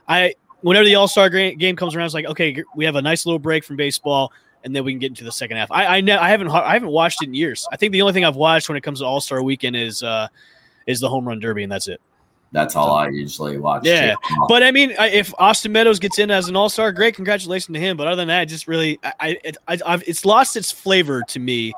I, 0.09 0.35
whenever 0.63 0.87
the 0.87 0.95
All 0.95 1.07
Star 1.07 1.29
game 1.29 1.77
comes 1.77 1.95
around, 1.95 2.07
it's 2.07 2.15
like, 2.15 2.25
okay, 2.25 2.65
we 2.75 2.87
have 2.87 2.97
a 2.97 3.03
nice 3.03 3.27
little 3.27 3.39
break 3.39 3.65
from 3.65 3.77
baseball, 3.77 4.33
and 4.65 4.75
then 4.75 4.83
we 4.83 4.93
can 4.93 4.99
get 4.99 5.09
into 5.09 5.25
the 5.25 5.31
second 5.31 5.59
half. 5.59 5.71
I, 5.71 5.85
I, 5.85 5.97
I 5.99 6.31
haven't, 6.31 6.49
I 6.49 6.73
haven't 6.73 6.89
watched 6.89 7.23
it 7.23 7.27
in 7.27 7.35
years. 7.35 7.69
I 7.71 7.77
think 7.77 7.93
the 7.93 8.01
only 8.01 8.15
thing 8.15 8.25
I've 8.25 8.37
watched 8.37 8.71
when 8.71 8.79
it 8.79 8.81
comes 8.81 9.01
to 9.01 9.05
All 9.05 9.21
Star 9.21 9.43
Weekend 9.43 9.77
is, 9.77 10.03
uh, 10.03 10.29
is 10.87 11.01
the 11.01 11.09
home 11.11 11.29
run 11.29 11.39
derby, 11.39 11.65
and 11.65 11.71
that's 11.71 11.87
it. 11.87 12.01
That's 12.51 12.77
all 12.77 12.93
I 12.93 13.09
usually 13.09 13.59
watch. 13.59 13.85
Yeah, 13.85 14.15
too. 14.15 14.47
but 14.49 14.63
I 14.63 14.71
mean, 14.71 14.95
if 14.99 15.35
Austin 15.39 15.71
Meadows 15.71 15.99
gets 15.99 16.19
in 16.19 16.31
as 16.31 16.49
an 16.49 16.57
All 16.57 16.71
Star, 16.71 16.93
great, 16.93 17.15
congratulations 17.15 17.75
to 17.75 17.79
him. 17.79 17.99
But 17.99 18.07
other 18.07 18.17
than 18.17 18.29
that, 18.29 18.47
just 18.47 18.67
really, 18.67 18.99
I, 19.05 19.37
I, 19.69 19.79
I, 19.85 19.95
it's 20.07 20.25
lost 20.25 20.57
its 20.57 20.73
flavor 20.73 21.23
to 21.29 21.39
me 21.39 21.75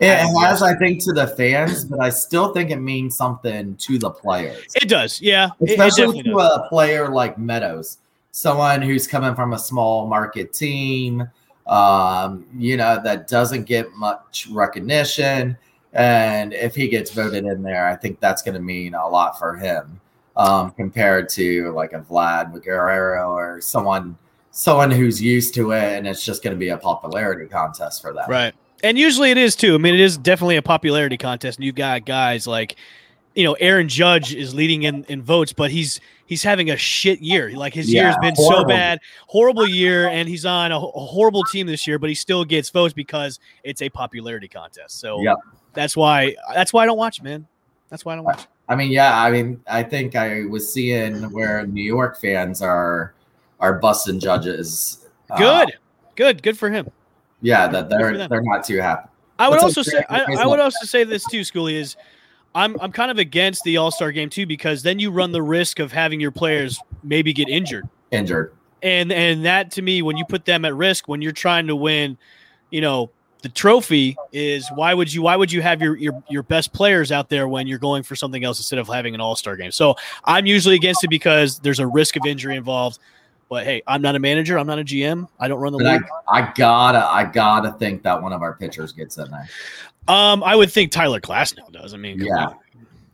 it 0.00 0.40
has, 0.40 0.62
I 0.62 0.74
think, 0.74 1.02
to 1.04 1.12
the 1.12 1.26
fans, 1.26 1.84
but 1.84 2.00
I 2.00 2.10
still 2.10 2.52
think 2.52 2.70
it 2.70 2.76
means 2.76 3.16
something 3.16 3.76
to 3.76 3.98
the 3.98 4.10
players. 4.10 4.74
It 4.74 4.88
does, 4.88 5.20
yeah. 5.20 5.50
Especially 5.66 6.18
it, 6.18 6.26
it 6.26 6.30
to 6.30 6.36
does. 6.36 6.60
a 6.64 6.68
player 6.68 7.08
like 7.08 7.38
Meadows, 7.38 7.98
someone 8.30 8.82
who's 8.82 9.06
coming 9.06 9.34
from 9.34 9.54
a 9.54 9.58
small 9.58 10.06
market 10.06 10.52
team, 10.52 11.28
um, 11.66 12.46
you 12.56 12.76
know, 12.76 13.00
that 13.02 13.26
doesn't 13.26 13.64
get 13.64 13.92
much 13.94 14.48
recognition. 14.50 15.56
And 15.94 16.52
if 16.52 16.74
he 16.74 16.88
gets 16.88 17.10
voted 17.10 17.46
in 17.46 17.62
there, 17.62 17.88
I 17.88 17.96
think 17.96 18.20
that's 18.20 18.42
going 18.42 18.54
to 18.54 18.60
mean 18.60 18.94
a 18.94 19.08
lot 19.08 19.38
for 19.38 19.56
him 19.56 19.98
um, 20.36 20.72
compared 20.72 21.30
to 21.30 21.72
like 21.72 21.94
a 21.94 22.00
Vlad 22.00 22.62
Guerrero 22.62 23.30
or 23.30 23.60
someone 23.62 24.18
someone 24.50 24.90
who's 24.90 25.20
used 25.20 25.54
to 25.54 25.72
it, 25.72 25.98
and 25.98 26.06
it's 26.06 26.24
just 26.24 26.42
going 26.42 26.54
to 26.54 26.58
be 26.58 26.70
a 26.70 26.78
popularity 26.78 27.46
contest 27.46 28.00
for 28.00 28.14
them. 28.14 28.24
Right. 28.28 28.54
And 28.82 28.98
usually 28.98 29.30
it 29.30 29.38
is 29.38 29.56
too. 29.56 29.74
I 29.74 29.78
mean, 29.78 29.94
it 29.94 30.00
is 30.00 30.18
definitely 30.18 30.56
a 30.56 30.62
popularity 30.62 31.16
contest, 31.16 31.58
and 31.58 31.64
you've 31.64 31.74
got 31.74 32.04
guys 32.04 32.46
like, 32.46 32.76
you 33.34 33.44
know, 33.44 33.54
Aaron 33.54 33.88
Judge 33.88 34.34
is 34.34 34.54
leading 34.54 34.84
in, 34.84 35.04
in 35.04 35.22
votes, 35.22 35.52
but 35.52 35.70
he's 35.70 36.00
he's 36.26 36.42
having 36.42 36.70
a 36.70 36.76
shit 36.76 37.20
year. 37.20 37.50
Like 37.56 37.74
his 37.74 37.92
yeah, 37.92 38.02
year 38.02 38.06
has 38.08 38.16
been 38.18 38.34
horrible. 38.34 38.62
so 38.62 38.68
bad, 38.68 39.00
horrible 39.26 39.66
year, 39.66 40.08
and 40.08 40.28
he's 40.28 40.44
on 40.44 40.72
a, 40.72 40.76
a, 40.76 40.80
horrible 40.80 41.42
team 41.44 41.66
this 41.66 41.86
year, 41.86 41.98
but 41.98 42.08
he 42.08 42.14
still 42.14 42.44
gets 42.44 42.70
votes 42.70 42.94
because 42.94 43.40
it's 43.64 43.82
a 43.82 43.88
popularity 43.88 44.48
contest. 44.48 45.00
So 45.00 45.20
yep. 45.22 45.36
that's 45.72 45.96
why 45.96 46.34
that's 46.54 46.72
why 46.72 46.82
I 46.82 46.86
don't 46.86 46.98
watch, 46.98 47.22
man. 47.22 47.46
That's 47.88 48.04
why 48.04 48.12
I 48.12 48.16
don't 48.16 48.24
watch. 48.24 48.46
I 48.68 48.74
mean, 48.74 48.90
yeah, 48.90 49.20
I 49.20 49.30
mean, 49.30 49.62
I 49.66 49.82
think 49.82 50.16
I 50.16 50.44
was 50.46 50.72
seeing 50.72 51.30
where 51.30 51.66
New 51.66 51.84
York 51.84 52.20
fans 52.20 52.62
are 52.62 53.14
are 53.60 53.78
busting 53.78 54.20
judges. 54.20 55.06
Good. 55.36 55.68
Uh, 55.68 55.76
Good, 56.16 56.42
good 56.42 56.58
for 56.58 56.70
him. 56.70 56.90
Yeah, 57.42 57.66
that 57.68 57.88
they're 57.88 58.28
they're 58.28 58.42
not 58.42 58.64
too 58.64 58.78
happy. 58.78 59.08
I 59.38 59.48
would 59.48 59.60
What's 59.60 59.76
also 59.76 59.82
say 59.82 60.02
I, 60.08 60.36
I 60.40 60.46
would 60.46 60.60
also 60.60 60.86
say 60.86 61.04
this 61.04 61.24
too, 61.26 61.40
Schoolie, 61.40 61.74
is 61.74 61.96
I'm 62.54 62.80
I'm 62.80 62.90
kind 62.90 63.10
of 63.10 63.18
against 63.18 63.64
the 63.64 63.76
All 63.76 63.90
Star 63.90 64.12
game 64.12 64.30
too 64.30 64.46
because 64.46 64.82
then 64.82 64.98
you 64.98 65.10
run 65.10 65.32
the 65.32 65.42
risk 65.42 65.78
of 65.78 65.92
having 65.92 66.20
your 66.20 66.30
players 66.30 66.80
maybe 67.02 67.32
get 67.32 67.48
injured. 67.48 67.86
Injured. 68.10 68.52
And 68.82 69.12
and 69.12 69.44
that 69.44 69.70
to 69.72 69.82
me, 69.82 70.02
when 70.02 70.16
you 70.16 70.24
put 70.24 70.44
them 70.44 70.64
at 70.64 70.74
risk 70.74 71.08
when 71.08 71.20
you're 71.20 71.32
trying 71.32 71.66
to 71.66 71.76
win, 71.76 72.16
you 72.70 72.80
know, 72.80 73.10
the 73.42 73.48
trophy 73.50 74.16
is 74.32 74.68
why 74.74 74.94
would 74.94 75.12
you 75.12 75.22
why 75.22 75.36
would 75.36 75.52
you 75.52 75.60
have 75.60 75.82
your 75.82 75.96
your, 75.96 76.22
your 76.30 76.42
best 76.42 76.72
players 76.72 77.12
out 77.12 77.28
there 77.28 77.46
when 77.46 77.66
you're 77.66 77.78
going 77.78 78.02
for 78.02 78.16
something 78.16 78.42
else 78.42 78.58
instead 78.58 78.78
of 78.78 78.88
having 78.88 79.14
an 79.14 79.20
all 79.20 79.36
star 79.36 79.56
game? 79.56 79.70
So 79.70 79.94
I'm 80.24 80.46
usually 80.46 80.76
against 80.76 81.04
it 81.04 81.10
because 81.10 81.58
there's 81.58 81.78
a 81.78 81.86
risk 81.86 82.16
of 82.16 82.24
injury 82.24 82.56
involved. 82.56 82.98
But 83.48 83.64
hey, 83.64 83.82
I'm 83.86 84.02
not 84.02 84.16
a 84.16 84.18
manager. 84.18 84.58
I'm 84.58 84.66
not 84.66 84.78
a 84.80 84.84
GM. 84.84 85.28
I 85.38 85.46
don't 85.48 85.60
run 85.60 85.72
the 85.72 85.78
But 85.78 85.86
I, 85.86 85.92
league. 85.94 86.04
I 86.28 86.52
gotta 86.56 87.04
I 87.06 87.24
gotta 87.24 87.72
think 87.72 88.02
that 88.02 88.20
one 88.20 88.32
of 88.32 88.42
our 88.42 88.54
pitchers 88.54 88.92
gets 88.92 89.18
in 89.18 89.30
there. 89.30 89.48
Um, 90.08 90.42
I 90.42 90.56
would 90.56 90.70
think 90.70 90.90
Tyler 90.92 91.20
Glasnow 91.20 91.70
does. 91.72 91.94
I 91.94 91.96
mean, 91.96 92.18
Yeah. 92.20 92.46
on. 92.46 92.54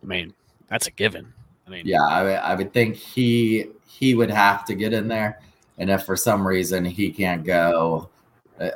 I 0.02 0.06
mean, 0.06 0.34
that's 0.68 0.86
a 0.86 0.90
given. 0.90 1.32
I 1.66 1.70
mean, 1.70 1.86
Yeah, 1.86 2.02
I, 2.02 2.22
would- 2.22 2.32
I 2.38 2.54
would 2.54 2.72
think 2.72 2.96
he 2.96 3.66
he 3.86 4.14
would 4.14 4.30
have 4.30 4.64
to 4.66 4.74
get 4.74 4.92
in 4.94 5.06
there, 5.06 5.38
and 5.78 5.90
if 5.90 6.04
for 6.04 6.16
some 6.16 6.46
reason 6.46 6.84
he 6.84 7.10
can't 7.10 7.44
go, 7.44 8.08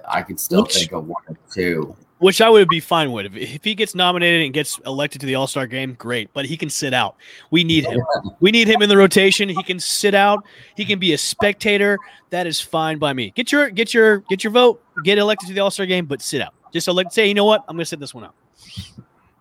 I 0.08 0.22
could 0.22 0.38
still 0.38 0.62
Which- 0.62 0.74
think 0.76 0.92
of 0.92 1.06
one 1.08 1.22
or 1.28 1.36
two. 1.52 1.96
Which 2.18 2.40
I 2.40 2.48
would 2.48 2.68
be 2.68 2.80
fine 2.80 3.12
with. 3.12 3.26
If, 3.26 3.36
if 3.36 3.64
he 3.64 3.74
gets 3.74 3.94
nominated 3.94 4.44
and 4.44 4.54
gets 4.54 4.78
elected 4.86 5.20
to 5.20 5.26
the 5.26 5.34
All 5.34 5.46
Star 5.46 5.66
game, 5.66 5.94
great. 5.94 6.32
But 6.32 6.46
he 6.46 6.56
can 6.56 6.70
sit 6.70 6.94
out. 6.94 7.16
We 7.50 7.64
need 7.64 7.84
him. 7.84 8.00
We 8.40 8.50
need 8.50 8.68
him 8.68 8.82
in 8.82 8.88
the 8.88 8.96
rotation. 8.96 9.48
He 9.48 9.62
can 9.62 9.78
sit 9.78 10.14
out. 10.14 10.44
He 10.76 10.84
can 10.84 10.98
be 10.98 11.12
a 11.12 11.18
spectator. 11.18 11.98
That 12.30 12.46
is 12.46 12.60
fine 12.60 12.98
by 12.98 13.12
me. 13.12 13.32
Get 13.34 13.52
your 13.52 13.70
get 13.70 13.92
your 13.92 14.18
get 14.20 14.44
your 14.44 14.52
vote. 14.52 14.82
Get 15.04 15.18
elected 15.18 15.48
to 15.48 15.54
the 15.54 15.60
All 15.60 15.70
Star 15.70 15.86
game, 15.86 16.06
but 16.06 16.22
sit 16.22 16.40
out. 16.40 16.54
Just 16.72 16.88
elect. 16.88 17.12
Say, 17.12 17.28
you 17.28 17.34
know 17.34 17.44
what? 17.44 17.64
I'm 17.68 17.76
going 17.76 17.82
to 17.82 17.86
sit 17.86 18.00
this 18.00 18.14
one 18.14 18.24
out. 18.24 18.34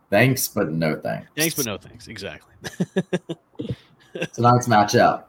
Thanks, 0.10 0.48
but 0.48 0.72
no 0.72 0.96
thanks. 0.96 1.28
Thanks, 1.36 1.56
but 1.56 1.66
no 1.66 1.78
thanks. 1.78 2.08
Exactly. 2.08 2.54
Tonight's 4.34 4.68
matchup. 4.68 5.24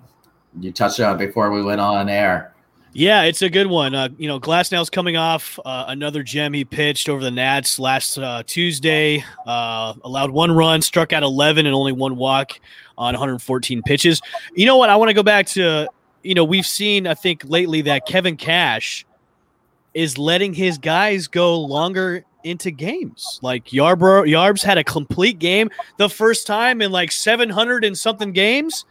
You 0.61 0.73
touched 0.73 1.01
on 1.01 1.17
it 1.17 1.27
before 1.27 1.51
we 1.51 1.63
went 1.63 1.81
on 1.81 2.09
air. 2.09 2.55
Yeah, 2.99 3.25
it's 3.25 3.43
a 3.43 3.51
good 3.51 3.67
one. 3.67 3.95
Uh, 3.95 4.09
you 4.17 4.27
know, 4.27 4.41
Glasnow's 4.41 4.89
coming 4.89 5.19
off 5.19 5.59
uh, 5.67 5.85
another 5.89 6.23
gem 6.23 6.55
he 6.55 6.65
pitched 6.65 7.11
over 7.11 7.23
the 7.23 7.31
Nats 7.31 7.79
last 7.79 8.17
uh, 8.17 8.43
Tuesday. 8.47 9.23
Uh, 9.47 9.93
allowed 10.03 10.31
one 10.31 10.51
run, 10.51 10.81
struck 10.81 11.13
out 11.13 11.23
11, 11.23 11.67
and 11.67 11.75
only 11.75 11.93
one 11.93 12.17
walk 12.17 12.59
on 12.97 13.13
114 13.13 13.83
pitches. 13.83 14.23
You 14.55 14.65
know 14.65 14.79
what? 14.79 14.89
I 14.89 14.97
want 14.97 15.11
to 15.11 15.15
go 15.15 15.23
back 15.23 15.47
to, 15.49 15.89
you 16.23 16.35
know, 16.35 16.43
we've 16.43 16.65
seen, 16.65 17.07
I 17.07 17.13
think, 17.13 17.43
lately 17.45 17.83
that 17.83 18.07
Kevin 18.07 18.35
Cash 18.35 19.05
is 19.93 20.17
letting 20.17 20.55
his 20.55 20.79
guys 20.79 21.29
go 21.29 21.61
longer 21.61 22.25
into 22.45 22.71
games. 22.71 23.39
Like 23.43 23.67
Yarbrough, 23.67 24.27
Yarbs 24.27 24.63
had 24.63 24.79
a 24.79 24.85
complete 24.85 25.39
game 25.39 25.69
the 25.99 26.09
first 26.09 26.47
time 26.47 26.81
in 26.81 26.93
like 26.93 27.13
700 27.13 27.85
and 27.85 27.99
something 27.99 28.33
games. 28.33 28.87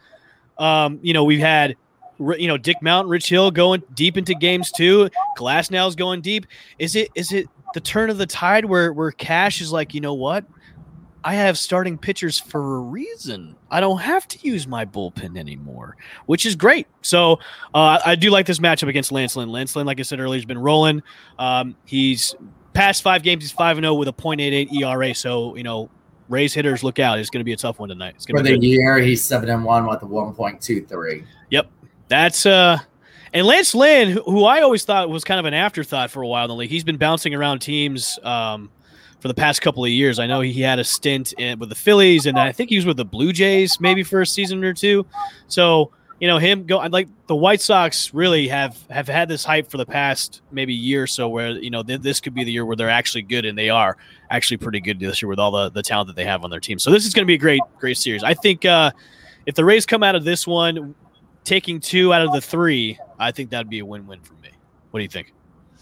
Um, 0.58 1.00
you 1.02 1.12
know, 1.12 1.24
we've 1.24 1.40
had 1.40 1.74
you 2.18 2.48
know 2.48 2.56
Dick 2.56 2.80
Mountain, 2.82 3.10
Rich 3.10 3.28
Hill 3.28 3.50
going 3.50 3.82
deep 3.94 4.16
into 4.16 4.34
games 4.34 4.70
too. 4.70 5.08
Glasnow's 5.38 5.96
going 5.96 6.20
deep. 6.20 6.46
Is 6.78 6.96
it 6.96 7.10
is 7.14 7.32
it 7.32 7.48
the 7.74 7.80
turn 7.80 8.10
of 8.10 8.18
the 8.18 8.26
tide 8.26 8.64
where 8.64 8.92
where 8.92 9.10
Cash 9.10 9.60
is 9.60 9.72
like, 9.72 9.94
you 9.94 10.00
know 10.00 10.14
what? 10.14 10.44
I 11.24 11.34
have 11.34 11.58
starting 11.58 11.98
pitchers 11.98 12.38
for 12.38 12.76
a 12.76 12.80
reason. 12.80 13.56
I 13.68 13.80
don't 13.80 13.98
have 13.98 14.28
to 14.28 14.38
use 14.46 14.68
my 14.68 14.84
bullpen 14.84 15.36
anymore, 15.36 15.96
which 16.26 16.46
is 16.46 16.54
great. 16.54 16.86
So 17.02 17.40
uh, 17.74 17.98
I 18.06 18.14
do 18.14 18.30
like 18.30 18.46
this 18.46 18.60
matchup 18.60 18.88
against 18.88 19.10
Lance 19.10 19.34
Lynn. 19.34 19.48
Lance 19.48 19.74
Lynn, 19.74 19.86
like 19.86 19.98
I 19.98 20.04
said 20.04 20.20
earlier, 20.20 20.38
has 20.38 20.44
been 20.44 20.58
rolling. 20.58 21.02
Um, 21.36 21.74
he's 21.84 22.36
past 22.74 23.02
five 23.02 23.24
games, 23.24 23.42
he's 23.42 23.50
five 23.50 23.76
and 23.76 23.84
zero 23.84 23.94
with 23.94 24.06
a 24.06 24.12
.88 24.12 24.72
ERA. 24.72 25.14
So 25.16 25.56
you 25.56 25.64
know, 25.64 25.90
Rays 26.28 26.54
hitters, 26.54 26.84
look 26.84 26.98
out! 27.00 27.18
It's 27.18 27.30
going 27.30 27.40
to 27.40 27.44
be 27.44 27.52
a 27.52 27.56
tough 27.56 27.80
one 27.80 27.88
tonight. 27.88 28.14
It's 28.16 28.26
going 28.26 28.36
For 28.36 28.48
to 28.48 28.50
be 28.50 28.54
the 28.54 28.60
good. 28.60 28.66
year, 28.66 28.98
he's 28.98 29.22
seven 29.24 29.48
and 29.48 29.64
one 29.64 29.86
with 29.86 30.02
a 30.02 30.06
one 30.06 30.32
point 30.32 30.60
two 30.60 30.84
three. 30.86 31.24
That's 32.08 32.46
uh 32.46 32.78
and 33.32 33.46
Lance 33.46 33.74
Lynn, 33.74 34.10
who- 34.24 34.44
I 34.44 34.62
always 34.62 34.84
thought 34.84 35.10
was 35.10 35.24
kind 35.24 35.38
of 35.38 35.44
an 35.46 35.54
afterthought 35.54 36.10
for 36.10 36.22
a 36.22 36.26
while 36.26 36.44
in 36.44 36.48
the 36.48 36.54
league, 36.54 36.70
he's 36.70 36.84
been 36.84 36.96
bouncing 36.96 37.34
around 37.34 37.58
teams 37.58 38.18
um, 38.22 38.70
for 39.20 39.28
the 39.28 39.34
past 39.34 39.60
couple 39.60 39.84
of 39.84 39.90
years. 39.90 40.18
I 40.18 40.26
know 40.26 40.40
he 40.40 40.60
had 40.62 40.78
a 40.78 40.84
stint 40.84 41.34
in, 41.36 41.58
with 41.58 41.68
the 41.68 41.74
Phillies, 41.74 42.24
and 42.26 42.38
I 42.38 42.52
think 42.52 42.70
he 42.70 42.76
was 42.76 42.86
with 42.86 42.96
the 42.96 43.04
Blue 43.04 43.32
Jays 43.32 43.78
maybe 43.80 44.02
for 44.02 44.20
a 44.22 44.26
season 44.26 44.64
or 44.64 44.72
two. 44.72 45.04
So 45.48 45.90
you 46.18 46.28
know 46.28 46.38
him 46.38 46.64
go 46.64 46.78
like 46.78 47.08
the 47.26 47.36
White 47.36 47.60
Sox 47.60 48.14
really 48.14 48.48
have 48.48 48.78
have 48.88 49.06
had 49.06 49.28
this 49.28 49.44
hype 49.44 49.70
for 49.70 49.76
the 49.76 49.84
past 49.84 50.40
maybe 50.50 50.72
year 50.72 51.02
or 51.02 51.06
so, 51.06 51.28
where 51.28 51.50
you 51.50 51.68
know 51.68 51.82
th- 51.82 52.00
this 52.00 52.20
could 52.20 52.32
be 52.34 52.42
the 52.44 52.52
year 52.52 52.64
where 52.64 52.76
they're 52.76 52.88
actually 52.88 53.22
good, 53.22 53.44
and 53.44 53.58
they 53.58 53.68
are 53.68 53.98
actually 54.30 54.56
pretty 54.56 54.80
good 54.80 54.98
this 54.98 55.20
year 55.20 55.28
with 55.28 55.38
all 55.38 55.50
the 55.50 55.70
the 55.70 55.82
talent 55.82 56.06
that 56.06 56.16
they 56.16 56.24
have 56.24 56.42
on 56.42 56.48
their 56.48 56.60
team. 56.60 56.78
So 56.78 56.90
this 56.90 57.04
is 57.04 57.12
going 57.12 57.24
to 57.24 57.26
be 57.26 57.34
a 57.34 57.38
great 57.38 57.60
great 57.78 57.98
series. 57.98 58.22
I 58.22 58.32
think 58.32 58.64
uh, 58.64 58.92
if 59.44 59.56
the 59.56 59.64
Rays 59.64 59.84
come 59.84 60.02
out 60.02 60.14
of 60.14 60.24
this 60.24 60.46
one 60.46 60.94
taking 61.46 61.80
two 61.80 62.12
out 62.12 62.20
of 62.22 62.32
the 62.32 62.40
three, 62.40 62.98
I 63.18 63.30
think 63.30 63.48
that'd 63.50 63.70
be 63.70 63.78
a 63.78 63.86
win-win 63.86 64.20
for 64.20 64.34
me. 64.34 64.50
What 64.90 64.98
do 65.00 65.02
you 65.04 65.08
think? 65.08 65.32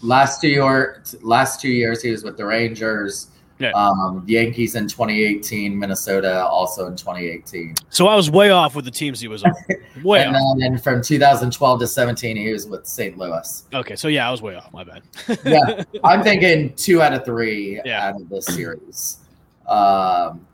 Last 0.01 0.39
two 0.39 0.47
year, 0.47 1.03
last 1.21 1.59
two 1.59 1.69
years, 1.69 2.01
he 2.01 2.11
was 2.11 2.23
with 2.23 2.37
the 2.37 2.45
Rangers, 2.45 3.27
Yeah. 3.59 3.71
um, 3.71 4.23
Yankees 4.27 4.75
in 4.75 4.87
2018, 4.87 5.77
Minnesota 5.77 6.45
also 6.45 6.85
in 6.87 6.95
2018, 6.95 7.73
So 7.89 8.07
I 8.07 8.15
was 8.15 8.29
way 8.29 8.51
off 8.51 8.75
with 8.75 8.85
the 8.85 8.91
teams 8.91 9.19
he 9.19 9.27
was 9.27 9.43
on. 9.43 9.53
Way 10.03 10.23
and 10.25 10.35
off. 10.35 10.57
then 10.59 10.77
from 10.77 11.01
2012 11.01 11.79
to 11.79 11.87
17, 11.87 12.35
he 12.37 12.51
was 12.51 12.67
with 12.67 12.85
St. 12.85 13.17
Louis. 13.17 13.63
Okay, 13.73 13.95
so 13.95 14.07
yeah, 14.09 14.27
I 14.27 14.31
was 14.31 14.41
way 14.41 14.55
off. 14.55 14.71
My 14.73 14.83
bad. 14.83 15.01
Yeah. 15.45 15.83
I'm 16.03 16.21
thinking 16.21 16.73
two 16.75 17.01
out 17.01 17.13
of 17.13 17.23
three 17.25 17.81
Yeah. 17.85 18.09
out 18.09 18.21
of 18.21 18.27
this 18.29 18.45
series. 18.45 19.19
Um, 19.67 20.45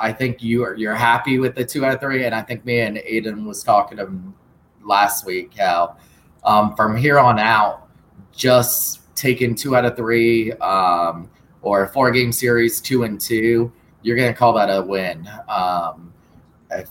I 0.00 0.12
think 0.12 0.42
you 0.42 0.64
are 0.64 0.74
you're 0.74 0.94
happy 0.94 1.38
with 1.38 1.54
the 1.54 1.64
two 1.64 1.84
out 1.84 1.94
of 1.94 2.00
three, 2.00 2.24
and 2.24 2.34
I 2.34 2.42
think 2.42 2.64
me 2.64 2.80
and 2.80 2.96
Aiden 2.96 3.44
was 3.44 3.62
talking 3.62 3.98
to 3.98 4.04
him 4.06 4.34
last 4.82 5.26
week 5.26 5.52
how 5.58 5.96
um, 6.44 6.74
from 6.74 6.96
here 6.96 7.18
on 7.18 7.38
out, 7.38 7.86
just 8.34 9.00
taking 9.14 9.54
two 9.54 9.76
out 9.76 9.84
of 9.84 9.96
three 9.96 10.52
um, 10.54 11.28
or 11.62 11.86
four 11.88 12.10
game 12.10 12.32
series, 12.32 12.80
two 12.80 13.02
and 13.04 13.20
two, 13.20 13.70
you're 14.02 14.16
gonna 14.16 14.32
call 14.32 14.54
that 14.54 14.68
a 14.68 14.82
win 14.82 15.28
um, 15.48 16.12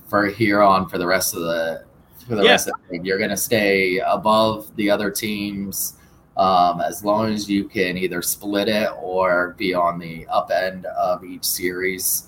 for 0.07 0.27
here 0.27 0.61
on 0.61 0.87
for 0.87 0.97
the 0.99 1.07
rest 1.07 1.33
of 1.33 1.41
the 1.41 1.83
for 2.27 2.35
the 2.35 2.43
Yeah. 2.43 2.51
rest 2.51 2.67
of 2.67 2.75
the. 2.89 2.99
You're 2.99 3.17
gonna 3.17 3.35
stay 3.37 3.97
above 3.99 4.73
the 4.75 4.89
other 4.91 5.09
teams 5.09 5.95
um, 6.37 6.79
as 6.79 7.03
long 7.03 7.33
as 7.33 7.49
you 7.49 7.65
can 7.65 7.97
either 7.97 8.21
split 8.21 8.67
it 8.67 8.89
or 9.01 9.55
be 9.57 9.73
on 9.73 9.97
the 9.99 10.27
up 10.27 10.51
end 10.51 10.85
of 10.85 11.23
each 11.25 11.43
series. 11.43 12.27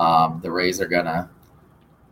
Um, 0.00 0.40
the 0.42 0.50
Rays 0.50 0.80
are 0.80 0.88
gonna 0.88 1.28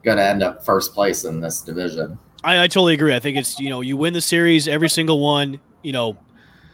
gonna 0.04 0.22
end 0.22 0.42
up 0.42 0.64
first 0.64 0.92
place 0.92 1.24
in 1.24 1.40
this 1.40 1.62
division. 1.62 2.18
I, 2.44 2.64
I 2.64 2.68
totally 2.68 2.94
agree. 2.94 3.14
I 3.14 3.18
think 3.18 3.38
it's 3.38 3.58
you 3.58 3.70
know 3.70 3.80
you 3.80 3.96
win 3.96 4.12
the 4.12 4.20
series 4.20 4.68
every 4.68 4.90
single 4.90 5.20
one. 5.20 5.58
You 5.82 5.92
know, 5.92 6.18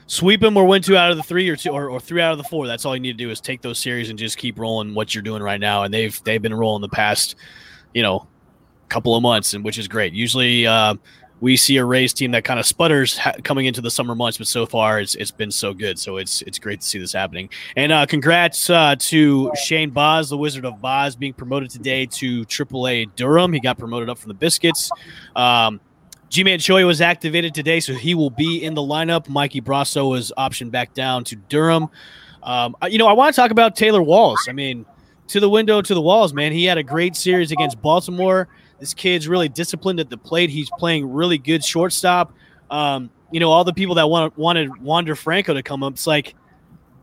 sweep 0.07 0.41
them 0.41 0.57
or 0.57 0.65
win 0.67 0.83
two 0.83 0.97
out 0.97 1.13
of 1.13 1.17
the 1.17 1.23
three 1.23 1.49
or 1.49 1.55
two 1.55 1.71
or, 1.71 1.89
or 1.89 2.01
three 2.01 2.21
out 2.21 2.33
of 2.33 2.39
the 2.39 2.45
four. 2.45 2.67
That's 2.67 2.85
all 2.85 2.97
you 2.97 3.01
need 3.01 3.13
to 3.13 3.25
do 3.25 3.31
is 3.31 3.41
take 3.41 3.63
those 3.63 3.79
series 3.79 4.11
and 4.11 4.19
just 4.19 4.37
keep 4.37 4.59
rolling 4.59 4.93
what 4.93 5.15
you're 5.15 5.23
doing 5.23 5.43
right 5.43 5.61
now. 5.61 5.85
And 5.85 5.95
they've 5.95 6.21
they've 6.25 6.43
been 6.43 6.53
rolling 6.53 6.83
the 6.83 6.89
past, 6.89 7.37
you 7.95 8.03
know, 8.03 8.27
couple 8.89 9.15
of 9.15 9.23
months, 9.23 9.55
and 9.55 9.65
which 9.65 9.79
is 9.79 9.87
great. 9.87 10.13
Usually. 10.13 10.67
Uh, 10.67 10.97
we 11.41 11.57
see 11.57 11.77
a 11.77 11.85
Rays 11.85 12.13
team 12.13 12.31
that 12.31 12.45
kind 12.45 12.59
of 12.59 12.67
sputters 12.67 13.19
ha- 13.19 13.35
coming 13.43 13.67
into 13.67 13.81
the 13.81 13.91
summer 13.91 14.15
months, 14.15 14.39
but 14.39 14.47
so 14.47 14.67
far 14.67 15.01
it's 15.01 15.15
it's 15.15 15.31
been 15.31 15.51
so 15.51 15.75
good. 15.75 15.99
So 15.99 16.17
it's 16.17 16.43
it's 16.43 16.59
great 16.59 16.81
to 16.81 16.87
see 16.87 16.99
this 16.99 17.13
happening. 17.13 17.51
And 17.77 17.93
uh, 17.93 18.07
congrats 18.07 18.71
uh, 18.71 18.97
to 18.99 19.53
Shane 19.55 19.91
Baz, 19.91 20.31
the 20.31 20.39
Wizard 20.39 20.65
of 20.65 20.81
Boz, 20.81 21.17
being 21.17 21.35
promoted 21.35 21.71
today 21.71 22.07
to 22.07 22.45
AAA 22.47 23.15
Durham. 23.17 23.53
He 23.53 23.61
got 23.61 23.79
promoted 23.79 24.09
up 24.09 24.19
from 24.19 24.29
the 24.29 24.35
Biscuits. 24.35 24.91
Um, 25.37 25.81
Ji-Man 26.31 26.59
Choi 26.59 26.85
was 26.85 27.01
activated 27.01 27.55
today, 27.55 27.79
so 27.79 27.95
he 27.95 28.15
will 28.15 28.31
be 28.31 28.65
in 28.65 28.75
the 28.75 28.81
lineup. 28.81 29.29
Mikey 29.29 29.61
Brosseau 29.61 30.11
was 30.11 30.33
optioned 30.37 30.73
back 30.73 30.93
down 30.95 31.23
to 31.25 31.37
Durham. 31.37 31.89
Um, 32.43 32.77
you 32.89 32.99
know, 32.99 33.07
I 33.07 33.13
want 33.13 33.35
to 33.35 33.41
talk 33.41 33.51
about 33.51 33.77
Taylor 33.77 34.03
Walls. 34.03 34.47
I 34.49 34.53
mean, 34.53 34.85
to 35.29 35.41
the 35.41 35.49
window, 35.49 35.81
to 35.81 35.95
the 35.95 36.01
walls, 36.01 36.35
man. 36.35 36.53
He 36.53 36.65
had 36.65 36.79
a 36.79 36.83
great 36.83 37.17
series 37.17 37.53
against 37.53 37.81
Baltimore. 37.81 38.49
This 38.81 38.95
kid's 38.95 39.29
really 39.29 39.49
disciplined 39.49 40.01
at 40.01 40.11
the 40.11 40.19
plate. 40.19 40.51
He's 40.51 40.71
playing 40.79 41.13
really 41.13 41.39
good 41.39 41.65
shortstop. 41.65 42.33
Um, 42.71 43.11
you 43.31 43.41
know, 43.41 43.51
all 43.51 43.65
the 43.65 43.73
people 43.73 43.97
that 43.97 44.09
want, 44.09 44.37
wanted 44.37 44.81
Wander 44.81 45.15
Franco 45.15 45.55
to 45.55 45.63
come 45.63 45.83
up, 45.83 45.95
it's 45.95 46.07
like, 46.07 46.35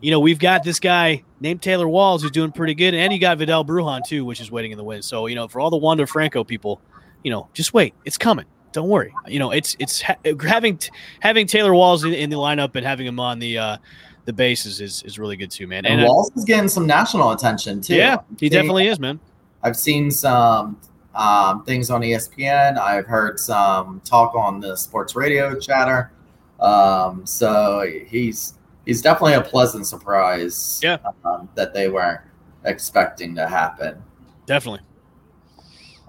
you 0.01 0.11
know, 0.11 0.19
we've 0.19 0.39
got 0.39 0.63
this 0.63 0.79
guy 0.79 1.23
named 1.39 1.61
Taylor 1.61 1.87
Walls 1.87 2.21
who's 2.21 2.31
doing 2.31 2.51
pretty 2.51 2.73
good, 2.73 2.93
and 2.93 3.13
you 3.13 3.19
got 3.19 3.37
Vidal 3.37 3.65
Brujan 3.65 4.03
too, 4.03 4.25
which 4.25 4.41
is 4.41 4.51
waiting 4.51 4.71
in 4.71 4.77
the 4.77 4.83
wings. 4.83 5.05
So, 5.05 5.27
you 5.27 5.35
know, 5.35 5.47
for 5.47 5.59
all 5.59 5.69
the 5.69 5.77
Wander 5.77 6.07
Franco 6.07 6.43
people, 6.43 6.81
you 7.23 7.31
know, 7.31 7.49
just 7.53 7.73
wait, 7.73 7.93
it's 8.05 8.17
coming. 8.17 8.45
Don't 8.71 8.89
worry. 8.89 9.13
You 9.27 9.39
know, 9.39 9.51
it's 9.51 9.75
it's 9.79 10.01
ha- 10.01 10.15
having 10.41 10.79
having 11.19 11.45
Taylor 11.45 11.73
Walls 11.73 12.03
in, 12.03 12.13
in 12.13 12.29
the 12.29 12.37
lineup 12.37 12.75
and 12.75 12.85
having 12.85 13.05
him 13.05 13.19
on 13.19 13.39
the 13.39 13.57
uh, 13.57 13.77
the 14.25 14.33
bases 14.33 14.79
is 14.79 15.03
is 15.03 15.19
really 15.19 15.35
good 15.35 15.51
too, 15.51 15.67
man. 15.67 15.85
And 15.85 16.01
uh, 16.01 16.05
Walls 16.05 16.31
is 16.35 16.45
getting 16.45 16.69
some 16.69 16.87
national 16.87 17.31
attention 17.31 17.81
too. 17.81 17.95
yeah, 17.95 18.19
he 18.39 18.49
definitely 18.49 18.87
is, 18.87 18.99
man. 18.99 19.19
I've 19.63 19.75
seen 19.77 20.09
some 20.09 20.79
um, 21.15 21.63
things 21.65 21.89
on 21.89 22.01
ESPN. 22.01 22.77
I've 22.77 23.05
heard 23.05 23.39
some 23.39 24.01
talk 24.01 24.35
on 24.35 24.59
the 24.59 24.75
sports 24.75 25.15
radio 25.15 25.57
chatter 25.59 26.11
Um, 26.59 27.25
so 27.25 27.85
he's 28.07 28.53
he's 28.85 29.01
definitely 29.01 29.33
a 29.33 29.41
pleasant 29.41 29.87
surprise. 29.87 30.79
Yeah. 30.83 30.97
Um, 31.25 31.49
that 31.55 31.73
they 31.73 31.89
weren't 31.89 32.21
expecting 32.63 33.35
to 33.35 33.47
happen. 33.47 34.01
Definitely. 34.45 34.81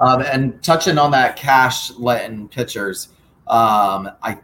Um, 0.01 0.23
and 0.23 0.63
touching 0.63 0.99
on 0.99 1.11
that 1.13 1.37
cash 1.37 1.91
letting 1.93 2.49
pitchers, 2.49 3.09
um, 3.47 4.11
I 4.23 4.39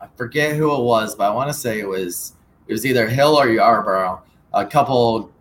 I 0.00 0.08
forget 0.16 0.56
who 0.56 0.74
it 0.74 0.82
was, 0.82 1.14
but 1.14 1.30
I 1.30 1.34
want 1.34 1.48
to 1.48 1.54
say 1.54 1.80
it 1.80 1.88
was 1.88 2.34
it 2.68 2.72
was 2.72 2.84
either 2.84 3.08
Hill 3.08 3.36
or 3.36 3.46
Yarbrough. 3.46 4.20
A 4.52 4.64
couple 4.66 5.32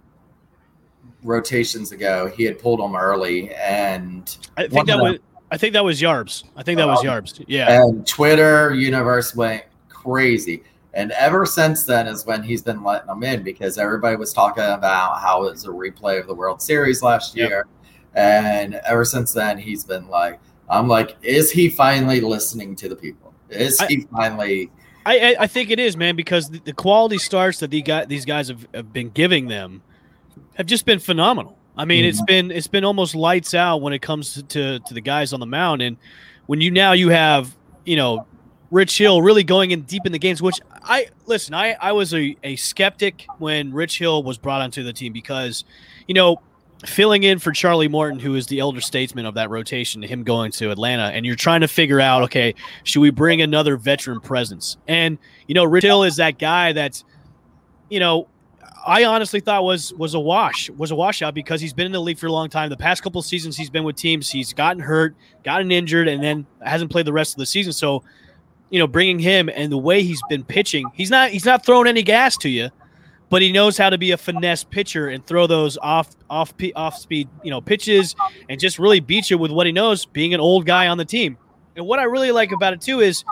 rotations 1.26 1.92
ago, 1.92 2.32
he 2.36 2.44
had 2.44 2.60
pulled 2.60 2.80
them 2.80 2.96
early, 2.96 3.54
and 3.56 4.38
I 4.58 4.68
think 4.68 4.88
that 4.88 5.00
was 5.00 5.20
I 5.52 5.58
think 5.58 5.74
that 5.74 5.84
was 5.84 6.02
Yarbs. 6.02 6.44
I 6.56 6.64
think 6.64 6.78
that 6.78 6.88
was 6.88 7.00
Um, 7.00 7.06
Yarbs. 7.06 7.44
Yeah. 7.48 7.82
and 7.84 8.06
Twitter 8.08 8.74
universe 8.74 9.36
went 9.36 9.64
crazy. 9.90 10.64
And 10.94 11.12
ever 11.12 11.46
since 11.46 11.84
then 11.84 12.08
is 12.08 12.26
when 12.26 12.42
he's 12.42 12.62
been 12.62 12.82
letting 12.84 13.08
them 13.08 13.22
in 13.24 13.44
because 13.44 13.78
everybody 13.78 14.16
was 14.16 14.32
talking 14.34 14.64
about 14.64 15.20
how 15.22 15.44
it 15.46 15.52
was 15.52 15.66
a 15.66 15.70
replay 15.70 16.20
of 16.20 16.26
the 16.28 16.34
World 16.34 16.62
Series 16.62 17.04
last 17.04 17.36
Yep. 17.36 17.50
year. 17.50 17.68
And 18.16 18.76
ever 18.88 19.04
since 19.04 19.34
then, 19.34 19.58
he's 19.58 19.84
been 19.84 20.08
like, 20.08 20.40
I'm 20.70 20.88
like, 20.88 21.18
is 21.22 21.52
he 21.52 21.70
finally 21.70 22.22
listening 22.22 22.76
to 22.78 22.88
the 22.90 22.96
people? 22.96 23.34
Is 23.50 23.80
I- 23.80 23.88
he 23.88 24.08
finally? 24.12 24.72
I, 25.06 25.20
I 25.20 25.36
I 25.42 25.48
think 25.48 25.70
it 25.70 25.80
is, 25.80 25.96
man, 25.96 26.16
because 26.16 26.50
the, 26.50 26.60
the 26.60 26.74
quality 26.74 27.20
starts 27.20 27.60
that 27.60 27.70
the 27.70 27.82
guy, 27.84 28.06
these 28.06 28.26
guys 28.26 28.48
have, 28.48 28.66
have 28.74 28.92
been 28.92 29.10
giving 29.10 29.48
them 29.48 29.84
have 30.56 30.66
just 30.66 30.86
been 30.86 31.00
phenomenal. 31.00 31.58
I 31.78 31.86
mean, 31.86 32.06
it's 32.06 32.20
mm-hmm. 32.20 32.26
been 32.26 32.52
it's 32.52 32.68
been 32.68 32.86
almost 32.86 33.16
lights 33.16 33.54
out 33.54 33.82
when 33.82 33.94
it 33.94 34.02
comes 34.02 34.34
to, 34.34 34.44
to 34.44 34.80
to 34.80 34.94
the 34.94 35.02
guys 35.02 35.34
on 35.34 35.40
the 35.40 35.46
mound, 35.46 35.82
and 35.82 35.98
when 36.48 36.62
you 36.62 36.72
now 36.72 36.94
you 36.94 37.10
have 37.10 37.56
you 37.86 37.96
know 37.96 38.26
Rich 38.72 38.98
Hill 38.98 39.22
really 39.22 39.44
going 39.44 39.72
in 39.72 39.82
deep 39.82 40.06
in 40.06 40.12
the 40.12 40.20
games. 40.20 40.42
Which 40.42 40.60
I 40.72 41.08
listen, 41.26 41.54
I 41.54 41.76
I 41.82 41.92
was 41.92 42.14
a, 42.14 42.36
a 42.44 42.56
skeptic 42.56 43.26
when 43.40 43.74
Rich 43.74 44.00
Hill 44.00 44.24
was 44.24 44.38
brought 44.38 44.62
onto 44.62 44.84
the 44.84 44.94
team 44.94 45.12
because 45.12 45.66
you 46.08 46.14
know 46.14 46.42
filling 46.86 47.24
in 47.24 47.40
for 47.40 47.52
Charlie 47.52 47.88
Morton, 47.88 48.20
who 48.20 48.36
is 48.36 48.48
the 48.48 48.60
elder 48.60 48.82
statesman 48.82 49.26
of 49.26 49.34
that 49.36 49.50
rotation, 49.50 50.02
him 50.02 50.24
going 50.24 50.52
to 50.54 50.72
Atlanta, 50.72 51.04
and 51.04 51.26
you're 51.26 51.36
trying 51.36 51.62
to 51.62 51.68
figure 51.68 52.00
out, 52.00 52.24
okay, 52.24 52.54
should 52.84 53.00
we 53.00 53.10
bring 53.10 53.42
another 53.42 53.78
veteran 53.78 54.20
presence? 54.20 54.78
And 54.88 55.18
you 55.48 55.56
know, 55.56 55.66
Rich 55.66 55.84
Hill 55.84 56.04
is 56.04 56.18
that 56.18 56.40
guy 56.40 56.74
that's, 56.74 57.04
you 57.90 58.00
know, 58.00 58.28
I 58.86 59.06
honestly 59.06 59.40
thought 59.40 59.64
was 59.64 59.94
was 59.96 60.14
a 60.14 60.20
wash, 60.20 60.70
was 60.70 60.92
a 60.92 60.96
washout 60.96 61.34
because 61.34 61.60
he's 61.60 61.74
been 61.74 61.88
in 61.88 61.92
the 61.92 62.00
league 62.00 62.20
for 62.20 62.28
a 62.28 62.32
long 62.32 62.50
time. 62.50 62.70
The 62.70 62.78
past 62.78 63.02
couple 63.02 63.22
seasons 63.24 63.58
he's 63.58 63.70
been 63.70 63.84
with 63.84 63.96
teams, 63.96 64.30
he's 64.30 64.54
gotten 64.54 64.82
hurt, 64.82 65.16
gotten 65.44 65.72
injured, 65.72 66.08
and 66.08 66.24
then 66.24 66.46
hasn't 66.62 66.92
played 66.92 67.08
the 67.08 67.14
rest 67.14 67.34
of 67.34 67.40
the 67.40 67.48
season. 67.48 67.74
So, 67.74 68.04
you 68.70 68.78
know, 68.78 68.86
bringing 68.86 69.18
him 69.18 69.50
and 69.50 69.72
the 69.72 69.78
way 69.78 70.04
he's 70.04 70.22
been 70.30 70.44
pitching, 70.44 70.86
he's 70.94 71.10
not 71.10 71.32
he's 71.32 71.46
not 71.46 71.66
throwing 71.66 71.88
any 71.88 72.04
gas 72.04 72.38
to 72.38 72.50
you, 72.50 72.70
but 73.30 73.42
he 73.42 73.52
knows 73.52 73.76
how 73.76 73.90
to 73.90 73.98
be 73.98 74.12
a 74.12 74.18
finesse 74.18 74.64
pitcher 74.64 75.10
and 75.10 75.26
throw 75.26 75.48
those 75.48 75.80
off 75.80 76.16
off 76.30 76.54
off 76.76 76.98
speed, 76.98 77.28
you 77.44 77.50
know, 77.50 77.62
pitches 77.62 78.16
and 78.50 78.60
just 78.60 78.78
really 78.78 79.00
beat 79.00 79.32
you 79.32 79.40
with 79.40 79.52
what 79.52 79.66
he 79.66 79.72
knows, 79.72 80.06
being 80.06 80.36
an 80.36 80.40
old 80.40 80.68
guy 80.68 80.88
on 80.88 81.00
the 81.00 81.06
team. 81.06 81.38
And 81.76 81.88
what 81.88 82.00
I 82.00 82.04
really 82.04 82.32
like 82.32 82.52
about 82.52 82.74
it 82.74 82.82
too 82.82 83.00
is, 83.00 83.24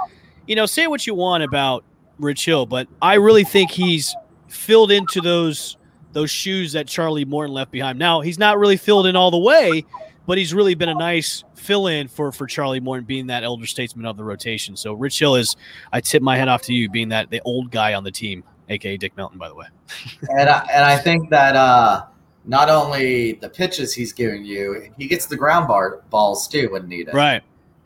you 0.48 0.56
know, 0.56 0.66
say 0.66 0.88
what 0.88 1.06
you 1.06 1.14
want 1.14 1.44
about 1.44 1.84
Rich 2.18 2.46
Hill, 2.46 2.66
but 2.66 2.88
I 3.02 3.16
really 3.16 3.44
think 3.44 3.70
he's 3.70 4.16
filled 4.54 4.92
into 4.92 5.22
those 5.22 5.78
those 6.14 6.30
shoes 6.30 6.74
that 6.74 6.88
Charlie 6.88 7.26
Morton 7.26 7.54
left 7.54 7.72
behind. 7.72 7.98
Now 7.98 8.22
he's 8.22 8.38
not 8.38 8.60
really 8.60 8.78
filled 8.78 9.08
in 9.08 9.16
all 9.16 9.32
the 9.32 9.38
way, 9.38 9.84
but 10.28 10.38
he's 10.38 10.54
really 10.54 10.76
been 10.76 10.90
a 10.90 10.94
nice 10.96 11.44
fill 11.56 11.88
in 11.88 12.08
for 12.08 12.32
for 12.32 12.46
Charlie 12.46 12.80
Morton 12.80 13.06
being 13.06 13.28
that 13.28 13.44
elder 13.44 13.66
statesman 13.66 14.06
of 14.06 14.16
the 14.18 14.24
rotation. 14.24 14.76
So 14.78 14.94
Rich 14.94 15.20
Hill 15.20 15.36
is 15.36 15.56
I 15.92 16.02
tip 16.02 16.22
my 16.22 16.38
head 16.38 16.48
off 16.48 16.62
to 16.64 16.74
you 16.74 16.90
being 16.90 17.10
that 17.10 17.30
the 17.30 17.42
old 17.46 17.72
guy 17.72 17.94
on 17.96 18.04
the 18.04 18.12
team, 18.12 18.44
aka 18.70 18.96
Dick 18.98 19.18
Mountain, 19.18 19.40
by 19.40 19.50
the 19.50 19.56
way. 19.56 19.68
And 20.30 20.50
I, 20.50 20.68
and 20.72 20.86
I 20.86 20.98
think 20.98 21.30
that 21.32 21.56
uh, 21.56 22.06
not 22.46 22.70
only 22.70 23.34
the 23.34 23.50
pitches 23.50 23.94
he's 23.94 24.14
giving 24.14 24.46
you, 24.46 24.90
he 24.98 25.08
gets 25.08 25.26
the 25.26 25.36
ground 25.38 25.68
bar 25.68 26.02
balls 26.10 26.48
too 26.48 26.70
when 26.72 26.88
needed. 26.88 27.14
Right. 27.14 27.42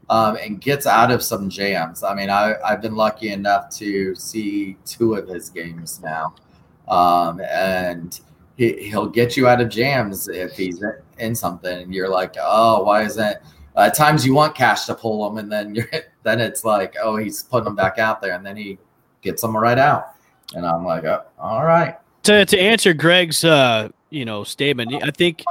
um, 0.09 0.37
and 0.37 0.61
gets 0.61 0.85
out 0.87 1.11
of 1.11 1.21
some 1.21 1.49
jams. 1.49 2.03
I 2.03 2.13
mean, 2.15 2.29
I, 2.29 2.55
I've 2.65 2.81
been 2.81 2.95
lucky 2.95 3.29
enough 3.29 3.69
to 3.77 4.15
see 4.15 4.77
two 4.85 5.15
of 5.15 5.27
his 5.27 5.49
games 5.49 5.99
now, 6.01 6.33
um, 6.87 7.41
and 7.41 8.19
he, 8.55 8.89
he'll 8.89 9.07
get 9.07 9.37
you 9.37 9.47
out 9.47 9.61
of 9.61 9.69
jams 9.69 10.27
if 10.27 10.53
he's 10.53 10.83
in 11.19 11.35
something, 11.35 11.81
and 11.83 11.93
you're 11.93 12.09
like, 12.09 12.35
oh, 12.41 12.83
why 12.83 13.03
isn't? 13.03 13.37
At 13.75 13.93
times 13.95 14.25
you 14.25 14.33
want 14.33 14.55
Cash 14.55 14.85
to 14.85 14.95
pull 14.95 15.29
him, 15.29 15.37
and 15.37 15.51
then 15.51 15.75
you're 15.75 15.89
then 16.23 16.41
it's 16.41 16.65
like, 16.65 16.95
oh, 17.01 17.15
he's 17.17 17.43
putting 17.43 17.65
them 17.65 17.75
back 17.75 17.99
out 17.99 18.21
there, 18.21 18.33
and 18.33 18.45
then 18.45 18.57
he 18.57 18.77
gets 19.21 19.41
them 19.41 19.55
right 19.55 19.77
out, 19.77 20.13
and 20.55 20.65
I'm 20.65 20.83
like, 20.83 21.03
oh, 21.03 21.23
all 21.39 21.65
right. 21.65 21.95
to 22.23 22.45
to 22.45 22.59
answer 22.59 22.93
Greg's 22.93 23.43
uh 23.43 23.89
you 24.09 24.25
know 24.25 24.43
statement, 24.43 24.93
I 25.03 25.11
think 25.11 25.43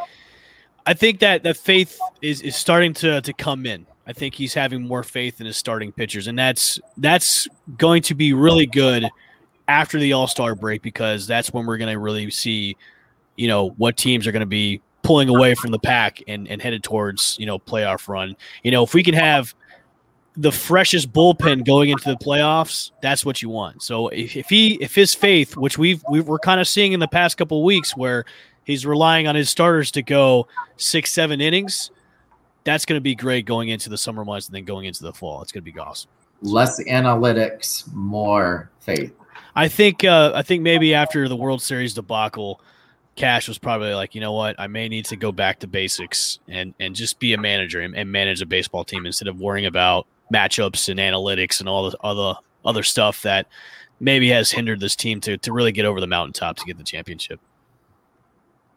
I 0.87 0.95
think 0.95 1.21
that 1.21 1.43
that 1.43 1.57
faith 1.57 1.99
is 2.23 2.41
is 2.43 2.57
starting 2.57 2.95
to 2.95 3.21
to 3.21 3.33
come 3.33 3.67
in. 3.67 3.87
I 4.09 4.13
think 4.13 4.35
he's 4.35 4.55
having 4.55 4.87
more 4.87 5.03
faith 5.03 5.41
in 5.41 5.47
his 5.47 5.57
starting 5.57 5.93
pitchers, 5.93 6.29
and 6.29 6.39
that's 6.39 6.79
that's 6.97 7.49
going 7.77 8.03
to 8.03 8.15
be 8.15 8.33
really 8.33 8.67
good 8.67 9.09
after 9.69 9.99
the 9.99 10.13
All 10.13 10.27
Star 10.27 10.55
break 10.55 10.83
because 10.83 11.27
that's 11.27 11.53
when 11.53 11.67
we're 11.67 11.79
going 11.79 11.93
to 11.93 11.99
really 11.99 12.31
see, 12.31 12.77
you 13.37 13.49
know, 13.49 13.71
what 13.71 13.97
teams 13.97 14.27
are 14.27 14.33
going 14.33 14.41
to 14.41 14.47
be 14.47 14.81
pulling 15.03 15.29
away 15.29 15.55
from 15.55 15.71
the 15.71 15.79
pack 15.79 16.21
and 16.27 16.49
and 16.49 16.61
headed 16.61 16.83
towards 16.83 17.37
you 17.39 17.47
know 17.47 17.59
playoff 17.59 18.09
run. 18.09 18.37
You 18.63 18.71
know, 18.71 18.83
if 18.83 18.95
we 18.95 19.03
can 19.03 19.15
have 19.15 19.55
the 20.37 20.53
freshest 20.53 21.13
bullpen 21.13 21.65
going 21.65 21.91
into 21.91 22.11
the 22.11 22.17
playoffs, 22.17 22.91
that's 23.01 23.25
what 23.25 23.41
you 23.41 23.49
want. 23.49 23.83
So 23.83 24.09
if, 24.09 24.37
if 24.37 24.49
he 24.49 24.75
if 24.83 24.95
his 24.95 25.15
faith, 25.15 25.57
which 25.57 25.79
we've, 25.79 26.05
we've 26.11 26.27
we're 26.27 26.39
kind 26.39 26.61
of 26.61 26.69
seeing 26.69 26.93
in 26.93 27.01
the 27.01 27.09
past 27.09 27.39
couple 27.39 27.65
weeks, 27.65 27.97
where 27.97 28.25
he's 28.65 28.85
relying 28.85 29.27
on 29.27 29.35
his 29.35 29.49
starters 29.49 29.91
to 29.93 30.03
go 30.03 30.47
six 30.77 31.13
seven 31.13 31.41
innings, 31.41 31.91
that's 32.65 32.85
going 32.85 32.99
to 32.99 33.03
be 33.03 33.15
great 33.15 33.47
going 33.47 33.69
into 33.69 33.89
the 33.89 33.97
summer 33.97 34.25
months 34.25 34.47
and 34.47 34.55
then 34.55 34.65
going 34.65 34.85
into 34.85 35.03
the 35.03 35.13
fall. 35.13 35.41
It's 35.41 35.53
going 35.53 35.65
to 35.65 35.73
be 35.73 35.79
awesome. 35.79 36.11
Less 36.43 36.83
analytics, 36.85 37.91
more 37.95 38.71
faith. 38.81 39.15
I 39.57 39.69
think 39.69 40.05
uh, 40.05 40.33
I 40.35 40.43
think 40.43 40.63
maybe 40.63 40.95
after 40.95 41.29
the 41.29 41.37
World 41.37 41.63
Series 41.63 41.95
debacle, 41.95 42.61
Cash 43.17 43.49
was 43.49 43.57
probably 43.57 43.95
like, 43.95 44.15
you 44.15 44.21
know 44.21 44.33
what, 44.33 44.55
I 44.59 44.67
may 44.67 44.87
need 44.89 45.07
to 45.07 45.17
go 45.17 45.33
back 45.33 45.61
to 45.61 45.67
basics 45.67 46.39
and 46.47 46.75
and 46.79 46.95
just 46.95 47.19
be 47.19 47.33
a 47.33 47.39
manager 47.39 47.81
and, 47.81 47.97
and 47.97 48.13
manage 48.13 48.43
a 48.43 48.47
baseball 48.47 48.85
team 48.85 49.07
instead 49.07 49.29
of 49.29 49.41
worrying 49.41 49.65
about 49.65 50.07
matchups 50.33 50.91
and 50.91 51.01
analytics 51.01 51.61
and 51.61 51.69
all 51.69 51.91
the 51.91 51.97
other 52.03 52.39
other 52.67 52.83
stuff 52.83 53.23
that 53.23 53.47
maybe 53.99 54.29
has 54.29 54.51
hindered 54.51 54.79
this 54.79 54.95
team 54.95 55.23
to 55.23 55.39
to 55.39 55.53
really 55.53 55.73
get 55.73 55.87
over 55.87 56.01
the 56.03 56.07
mountaintop 56.07 56.57
to 56.59 56.65
get 56.67 56.77
the 56.77 56.85
championship. 56.85 57.41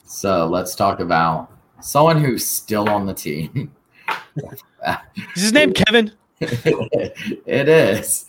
So 0.06 0.48
let's 0.48 0.76
talk 0.76 1.02
about 1.02 1.52
someone 1.82 2.24
who's 2.24 2.46
still 2.46 2.90
on 2.90 3.06
the 3.06 3.14
team. 3.14 3.76
Is 5.36 5.44
his 5.44 5.54
name 5.54 5.74
Kevin? 5.74 6.14
it 6.42 7.68
is. 7.68 8.26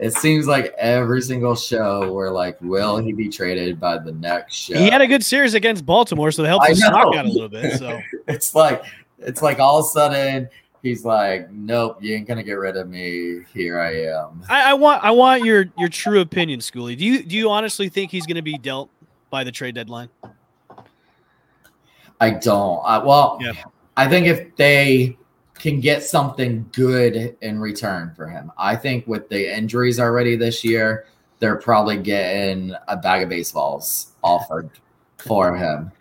It 0.00 0.14
seems 0.14 0.46
like 0.46 0.72
every 0.78 1.20
single 1.22 1.56
show 1.56 2.12
we're 2.12 2.30
like, 2.30 2.56
will 2.60 2.98
he 2.98 3.12
be 3.12 3.28
traded 3.28 3.80
by 3.80 3.98
the 3.98 4.12
next 4.12 4.54
show? 4.54 4.78
He 4.78 4.88
had 4.88 5.00
a 5.00 5.08
good 5.08 5.24
series 5.24 5.54
against 5.54 5.84
Baltimore, 5.84 6.30
so 6.30 6.44
it 6.44 6.46
helped 6.46 6.68
his 6.68 6.78
stock 6.78 7.16
out 7.16 7.26
a 7.26 7.28
little 7.28 7.48
bit. 7.48 7.78
So 7.78 8.00
it's 8.28 8.54
like 8.54 8.84
it's 9.18 9.42
like 9.42 9.58
all 9.58 9.80
of 9.80 9.86
a 9.86 9.88
sudden 9.88 10.48
he's 10.82 11.04
like, 11.04 11.50
nope, 11.50 11.98
you 12.00 12.14
ain't 12.14 12.28
gonna 12.28 12.44
get 12.44 12.54
rid 12.54 12.76
of 12.76 12.88
me. 12.88 13.40
Here 13.52 13.80
I 13.80 14.04
am. 14.04 14.44
I, 14.48 14.70
I 14.70 14.74
want 14.74 15.02
I 15.02 15.10
want 15.10 15.44
your 15.44 15.66
your 15.76 15.88
true 15.88 16.20
opinion, 16.20 16.60
Schoolie. 16.60 16.96
Do 16.96 17.04
you 17.04 17.24
do 17.24 17.36
you 17.36 17.50
honestly 17.50 17.88
think 17.88 18.12
he's 18.12 18.26
going 18.26 18.36
to 18.36 18.42
be 18.42 18.56
dealt 18.56 18.90
by 19.30 19.42
the 19.42 19.52
trade 19.52 19.74
deadline? 19.74 20.10
I 22.20 22.30
don't. 22.30 22.80
I, 22.84 22.98
well, 22.98 23.38
Yeah. 23.40 23.52
I 23.96 24.06
think 24.06 24.28
if 24.28 24.54
they 24.54 25.18
can 25.58 25.80
get 25.80 26.02
something 26.02 26.68
good 26.72 27.36
in 27.40 27.58
return 27.58 28.12
for 28.14 28.26
him, 28.26 28.52
I 28.58 28.76
think 28.76 29.06
with 29.06 29.28
the 29.28 29.56
injuries 29.56 29.98
already 29.98 30.36
this 30.36 30.64
year, 30.64 31.06
they're 31.38 31.56
probably 31.56 31.98
getting 31.98 32.74
a 32.88 32.96
bag 32.96 33.22
of 33.22 33.28
baseballs 33.28 34.12
offered 34.22 34.70
for 35.18 35.56
him, 35.56 35.92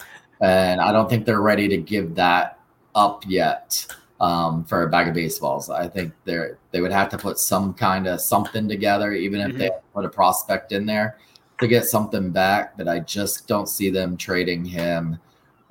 and 0.42 0.82
I 0.82 0.92
don't 0.92 1.10
think 1.10 1.26
they're 1.26 1.42
ready 1.42 1.68
to 1.68 1.78
give 1.78 2.16
that 2.16 2.60
up 2.96 3.24
yet 3.28 3.86
um, 4.20 4.64
for 4.66 4.84
a 4.84 4.90
bag 4.90 5.08
of 5.08 5.14
baseballs. 5.14 5.70
I 5.70 5.88
think 5.88 6.14
they're 6.26 6.58
they 6.72 6.82
would 6.82 6.92
have 6.92 7.10
to 7.10 7.18
put 7.18 7.40
some 7.40 7.74
kind 7.74 8.08
of 8.08 8.22
something 8.22 8.68
together, 8.68 9.14
even 9.14 9.42
if 9.42 9.58
they 9.58 9.70
put 9.94 10.06
a 10.06 10.10
prospect 10.10 10.72
in 10.72 10.86
there 10.86 11.18
to 11.60 11.68
get 11.68 11.86
something 11.86 12.32
back. 12.32 12.78
But 12.78 12.88
I 12.88 13.00
just 13.00 13.48
don't 13.48 13.70
see 13.70 13.90
them 13.90 14.18
trading 14.18 14.66
him. 14.66 15.20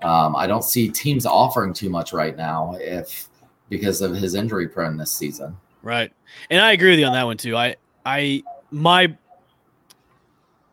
Um, 0.02 0.36
I 0.36 0.46
don't 0.46 0.64
see 0.64 0.88
teams 0.88 1.26
offering 1.26 1.72
too 1.72 1.88
much 1.88 2.12
right 2.12 2.36
now 2.36 2.76
if 2.78 3.28
because 3.68 4.00
of 4.00 4.14
his 4.14 4.34
injury 4.34 4.68
prone 4.68 4.96
this 4.96 5.12
season. 5.12 5.56
Right. 5.82 6.12
And 6.50 6.60
I 6.60 6.72
agree 6.72 6.90
with 6.90 6.98
you 6.98 7.06
on 7.06 7.12
that 7.12 7.24
one 7.24 7.36
too. 7.36 7.56
I 7.56 7.76
I 8.04 8.42
my 8.70 9.16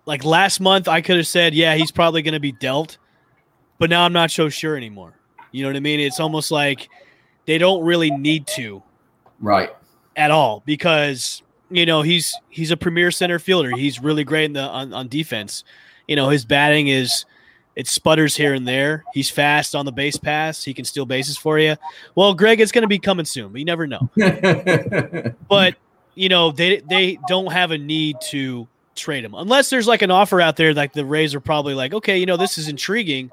like 0.06 0.23
last 0.25 0.60
month 0.60 0.88
I 0.88 1.01
could 1.01 1.17
have 1.17 1.27
said, 1.27 1.53
yeah, 1.53 1.75
he's 1.75 1.91
probably 1.91 2.21
going 2.21 2.34
to 2.34 2.39
be 2.39 2.51
dealt, 2.51 2.97
but 3.79 3.89
now 3.89 4.03
I'm 4.03 4.13
not 4.13 4.32
so 4.32 4.49
sure 4.49 4.75
anymore. 4.75 5.13
You 5.51 5.63
know 5.63 5.69
what 5.69 5.77
I 5.77 5.82
mean? 5.82 5.99
It's 5.99 6.19
almost 6.19 6.51
like 6.51 6.89
they 7.45 7.58
don't 7.58 7.84
really 7.84 8.12
need 8.12 8.47
to 8.47 8.82
Right. 9.39 9.69
at 10.15 10.32
all 10.32 10.63
because 10.65 11.41
you 11.69 11.86
know, 11.88 12.03
he's 12.03 12.36
he's 12.49 12.69
a 12.71 12.77
premier 12.77 13.10
center 13.10 13.39
fielder. 13.39 13.71
He's 13.75 13.99
really 13.99 14.23
great 14.23 14.45
in 14.45 14.53
the 14.53 14.62
on, 14.62 14.93
on 14.93 15.08
defense. 15.08 15.63
You 16.08 16.15
know, 16.15 16.29
his 16.29 16.45
batting 16.45 16.88
is 16.88 17.25
it 17.76 17.88
sputters 17.88 18.36
here 18.36 18.54
and 18.54 18.68
there. 18.68 19.04
He's 19.14 19.30
fast 19.30 19.76
on 19.76 19.86
the 19.86 19.92
base 19.92 20.18
pass. 20.18 20.64
He 20.64 20.74
can 20.74 20.86
steal 20.86 21.06
bases 21.06 21.38
for 21.38 21.58
you. 21.58 21.76
Well, 22.16 22.34
Greg, 22.34 22.62
it's 22.62 22.72
going 22.72 22.84
to 22.84 22.88
be 22.88 23.00
coming 23.00 23.26
soon, 23.26 23.52
but 23.52 23.60
you 23.60 23.66
never 23.66 23.88
know. 23.88 24.10
but 25.50 25.76
you 26.16 26.30
know, 26.30 26.52
they 26.52 26.82
they 26.82 27.18
don't 27.28 27.52
have 27.52 27.72
a 27.72 27.78
need 27.78 28.18
to 28.30 28.68
trade 28.96 29.26
him 29.26 29.34
unless 29.34 29.72
there's 29.72 29.88
like 29.88 30.04
an 30.04 30.12
offer 30.12 30.40
out 30.40 30.56
there. 30.56 30.74
Like 30.74 30.94
the 30.94 31.06
Rays 31.06 31.34
are 31.34 31.40
probably 31.40 31.74
like, 31.74 31.94
okay, 31.94 32.18
you 32.18 32.26
know, 32.26 32.38
this 32.38 32.58
is 32.58 32.68
intriguing. 32.68 33.32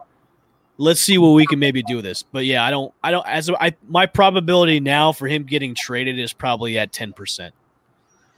Let's 0.79 1.01
see 1.01 1.19
what 1.19 1.31
we 1.31 1.45
can 1.45 1.59
maybe 1.59 1.83
do 1.83 1.97
with 1.97 2.07
this. 2.07 2.23
But 2.23 2.47
yeah, 2.47 2.65
I 2.65 2.71
don't, 2.71 2.95
I 3.03 3.11
don't. 3.11 3.27
As 3.27 3.51
I, 3.51 3.75
my 3.89 4.07
probability 4.07 4.81
now 4.81 5.13
for 5.13 5.29
him 5.29 5.43
getting 5.43 5.75
traded 5.75 6.19
is 6.19 6.33
probably 6.33 6.79
at 6.79 6.93
ten 6.93 7.13
percent. 7.13 7.55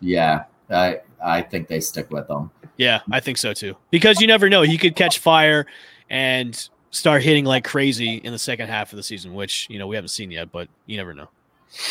Yeah, 0.01 0.45
I 0.73 1.01
I 1.25 1.43
think 1.43 1.69
they 1.69 1.81
stick 1.81 2.11
with 2.11 2.29
him. 2.29 2.51
Yeah, 2.77 3.01
I 3.11 3.21
think 3.21 3.39
so 3.39 3.53
too. 3.53 3.77
Because 3.91 4.21
you 4.21 4.27
never 4.27 4.49
know, 4.49 4.63
he 4.63 4.79
could 4.79 4.97
catch 4.97 5.19
fire 5.19 5.67
and 6.11 6.69
start 6.91 7.23
hitting 7.23 7.45
like 7.45 7.65
crazy 7.65 8.17
in 8.17 8.33
the 8.33 8.39
second 8.39 8.69
half 8.69 8.93
of 8.93 8.97
the 8.97 9.03
season, 9.03 9.35
which 9.35 9.67
you 9.71 9.79
know 9.79 9.87
we 9.87 9.97
haven't 9.97 10.09
seen 10.09 10.31
yet, 10.31 10.53
but 10.53 10.69
you 10.87 10.97
never 10.97 11.15
know. 11.15 11.29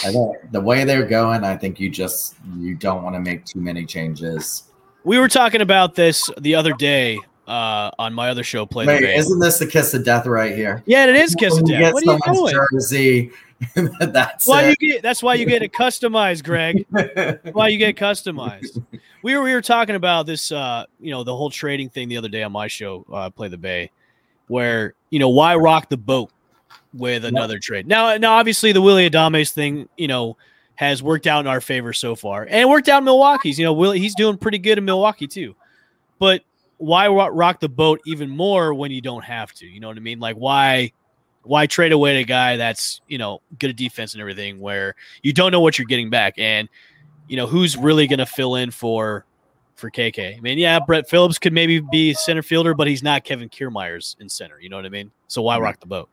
I 0.06 0.12
think 0.12 0.52
the 0.52 0.62
way 0.62 0.84
they're 0.84 1.08
going, 1.08 1.44
I 1.44 1.58
think 1.58 1.80
you 1.80 1.90
just 1.90 2.36
you 2.58 2.76
don't 2.76 3.04
want 3.04 3.16
to 3.16 3.20
make 3.20 3.46
too 3.46 3.60
many 3.60 3.86
changes. 3.86 4.64
We 5.04 5.18
were 5.18 5.28
talking 5.28 5.62
about 5.62 5.96
this 5.96 6.30
the 6.40 6.54
other 6.54 6.74
day 6.74 7.18
uh, 7.48 7.90
on 7.98 8.14
my 8.14 8.30
other 8.30 8.44
show. 8.44 8.66
Play 8.66 8.86
Wait, 8.86 9.04
isn't 9.04 9.40
this 9.40 9.58
the 9.58 9.66
kiss 9.66 9.94
of 9.94 10.06
death 10.06 10.28
right 10.28 10.56
here? 10.56 10.84
Yeah, 10.86 11.08
it 11.08 11.16
is 11.16 11.36
kiss 11.36 11.58
of 11.58 11.66
death. 11.66 11.94
What 11.94 12.08
are 12.08 12.14
you 12.14 12.34
doing? 12.34 12.54
Jersey. 12.72 13.32
that's 13.76 14.48
why 14.48 14.64
it. 14.64 14.78
you 14.82 14.92
get. 14.94 15.04
That's 15.04 15.22
why 15.22 15.36
you 15.36 15.46
get 15.46 15.62
it 15.62 15.72
customized, 15.72 16.44
Greg. 16.44 16.86
why 17.54 17.68
you 17.68 17.78
get 17.78 17.96
customized. 17.96 18.84
We 19.22 19.36
were 19.36 19.44
we 19.44 19.54
were 19.54 19.62
talking 19.62 19.96
about 19.96 20.26
this. 20.26 20.52
Uh, 20.52 20.86
you 21.00 21.12
know, 21.12 21.24
the 21.24 21.36
whole 21.36 21.50
trading 21.50 21.90
thing 21.90 22.10
the 22.10 22.18
other 22.18 22.30
day 22.30 22.44
on 22.44 22.52
my 22.52 22.68
show, 22.68 23.06
uh, 23.12 23.30
Play 23.30 23.50
the 23.50 23.58
Bay, 23.58 23.92
where 24.48 24.96
you 25.10 25.20
know 25.20 25.30
why 25.30 25.56
rock 25.56 25.90
the 25.90 25.98
boat 25.98 26.32
with 26.94 27.24
another 27.26 27.56
yep. 27.56 27.62
trade. 27.62 27.88
Now, 27.88 28.18
now 28.18 28.34
obviously 28.34 28.72
the 28.72 28.82
Willy 28.82 29.10
Adames 29.10 29.52
thing, 29.52 29.88
you 29.98 30.08
know, 30.08 30.38
has 30.76 31.02
worked 31.04 31.28
out 31.28 31.42
in 31.42 31.48
our 31.48 31.62
favor 31.62 31.94
so 31.94 32.16
far, 32.16 32.44
and 32.44 32.56
it 32.56 32.68
worked 32.68 32.90
out 32.90 33.00
in 33.00 33.06
Milwaukee's. 33.06 33.60
You 33.60 33.66
know, 33.66 33.74
Willie 33.74 34.00
he's 34.00 34.16
doing 34.16 34.38
pretty 34.38 34.58
good 34.58 34.78
in 34.78 34.86
Milwaukee 34.86 35.28
too. 35.28 35.56
But 36.18 36.44
why 36.78 37.08
rock 37.08 37.60
the 37.60 37.70
boat 37.70 38.02
even 38.06 38.30
more 38.30 38.74
when 38.74 38.90
you 38.92 39.02
don't 39.02 39.24
have 39.24 39.54
to? 39.54 39.68
You 39.68 39.80
know 39.80 39.88
what 39.88 39.98
I 39.98 40.02
mean? 40.02 40.20
Like 40.20 40.36
why 40.36 40.94
why 41.44 41.66
trade 41.66 41.92
away 41.92 42.22
a 42.22 42.24
guy 42.24 42.58
that's 42.58 43.02
you 43.08 43.18
know 43.18 43.42
good 43.60 43.72
at 43.72 43.76
defense 43.76 44.14
and 44.14 44.22
everything 44.22 44.60
where 44.60 44.96
you 45.24 45.34
don't 45.34 45.52
know 45.52 45.62
what 45.62 45.78
you're 45.78 45.88
getting 45.88 46.10
back 46.10 46.36
and 46.38 46.70
you 47.28 47.38
know 47.38 47.48
who's 47.48 47.78
really 47.78 48.08
going 48.08 48.20
to 48.20 48.26
fill 48.26 48.56
in 48.56 48.72
for 48.72 49.26
for 49.76 49.90
KK. 49.90 50.38
I 50.38 50.40
mean, 50.42 50.58
yeah, 50.58 50.80
Brett 50.80 51.10
Phillips 51.10 51.40
could 51.40 51.54
maybe 51.54 51.80
be 51.80 52.14
center 52.14 52.44
fielder, 52.44 52.74
but 52.74 52.88
he's 52.88 53.02
not 53.04 53.24
Kevin 53.24 53.50
Kiermaiers 53.50 54.16
in 54.20 54.30
center. 54.30 54.60
You 54.60 54.70
know 54.70 54.76
what 54.76 54.86
I 54.86 54.90
mean? 54.90 55.12
So 55.28 55.42
why 55.42 55.56
mm-hmm. 55.56 55.64
rock 55.64 55.80
the 55.80 55.88
boat? 55.88 56.10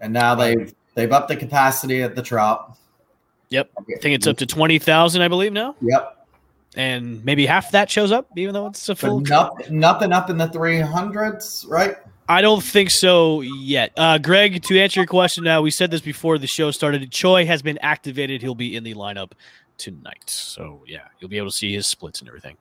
And 0.00 0.12
now 0.12 0.34
they've 0.34 0.74
they've 0.94 1.10
upped 1.10 1.28
the 1.28 1.36
capacity 1.36 2.02
at 2.02 2.14
the 2.14 2.22
Trop. 2.22 2.76
Yep, 3.50 3.70
I 3.78 3.82
think 4.00 4.14
it's 4.14 4.26
up 4.26 4.36
to 4.38 4.46
twenty 4.46 4.78
thousand, 4.78 5.22
I 5.22 5.28
believe 5.28 5.52
now. 5.52 5.74
Yep, 5.80 6.26
and 6.76 7.24
maybe 7.24 7.46
half 7.46 7.70
that 7.70 7.90
shows 7.90 8.12
up, 8.12 8.28
even 8.36 8.52
though 8.52 8.66
it's 8.66 8.88
a 8.88 8.94
full. 8.94 9.20
Nothing, 9.20 9.78
nothing 9.78 10.12
up 10.12 10.28
in 10.30 10.36
the 10.36 10.48
three 10.48 10.80
hundreds, 10.80 11.64
right? 11.68 11.96
I 12.28 12.42
don't 12.42 12.62
think 12.62 12.90
so 12.90 13.40
yet. 13.40 13.92
Uh, 13.96 14.18
Greg, 14.18 14.62
to 14.64 14.78
answer 14.78 15.00
your 15.00 15.06
question 15.06 15.44
now, 15.44 15.62
we 15.62 15.70
said 15.70 15.90
this 15.90 16.02
before 16.02 16.36
the 16.36 16.46
show 16.46 16.70
started. 16.70 17.10
Choi 17.10 17.46
has 17.46 17.62
been 17.62 17.78
activated. 17.78 18.42
He'll 18.42 18.54
be 18.54 18.76
in 18.76 18.84
the 18.84 18.94
lineup 18.94 19.32
tonight. 19.78 20.28
So 20.28 20.82
yeah, 20.86 21.06
you'll 21.18 21.30
be 21.30 21.38
able 21.38 21.48
to 21.48 21.56
see 21.56 21.72
his 21.72 21.86
splits 21.86 22.20
and 22.20 22.28
everything. 22.28 22.56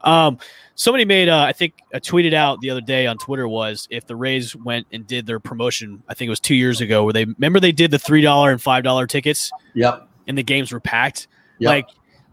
Um, 0.00 0.38
somebody 0.74 1.04
made, 1.04 1.28
uh, 1.28 1.42
I 1.42 1.52
think, 1.52 1.74
a 1.92 2.00
tweeted 2.00 2.34
out 2.34 2.60
the 2.60 2.70
other 2.70 2.80
day 2.80 3.06
on 3.06 3.16
Twitter 3.18 3.46
was 3.46 3.86
if 3.90 4.06
the 4.06 4.16
Rays 4.16 4.56
went 4.56 4.86
and 4.90 5.06
did 5.06 5.26
their 5.26 5.38
promotion, 5.38 6.02
I 6.08 6.14
think 6.14 6.26
it 6.26 6.30
was 6.30 6.40
two 6.40 6.56
years 6.56 6.80
ago, 6.80 7.04
where 7.04 7.12
they 7.12 7.26
remember 7.26 7.60
they 7.60 7.72
did 7.72 7.90
the 7.90 7.98
three 7.98 8.22
dollar 8.22 8.50
and 8.50 8.60
five 8.60 8.82
dollar 8.82 9.06
tickets. 9.06 9.52
Yep. 9.74 10.08
And 10.26 10.36
the 10.36 10.42
games 10.42 10.72
were 10.72 10.80
packed. 10.80 11.28
Yep. 11.58 11.68
Like 11.68 11.88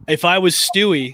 if 0.08 0.25
I 0.25 0.39
was 0.39 0.56
Stewie, 0.56 1.12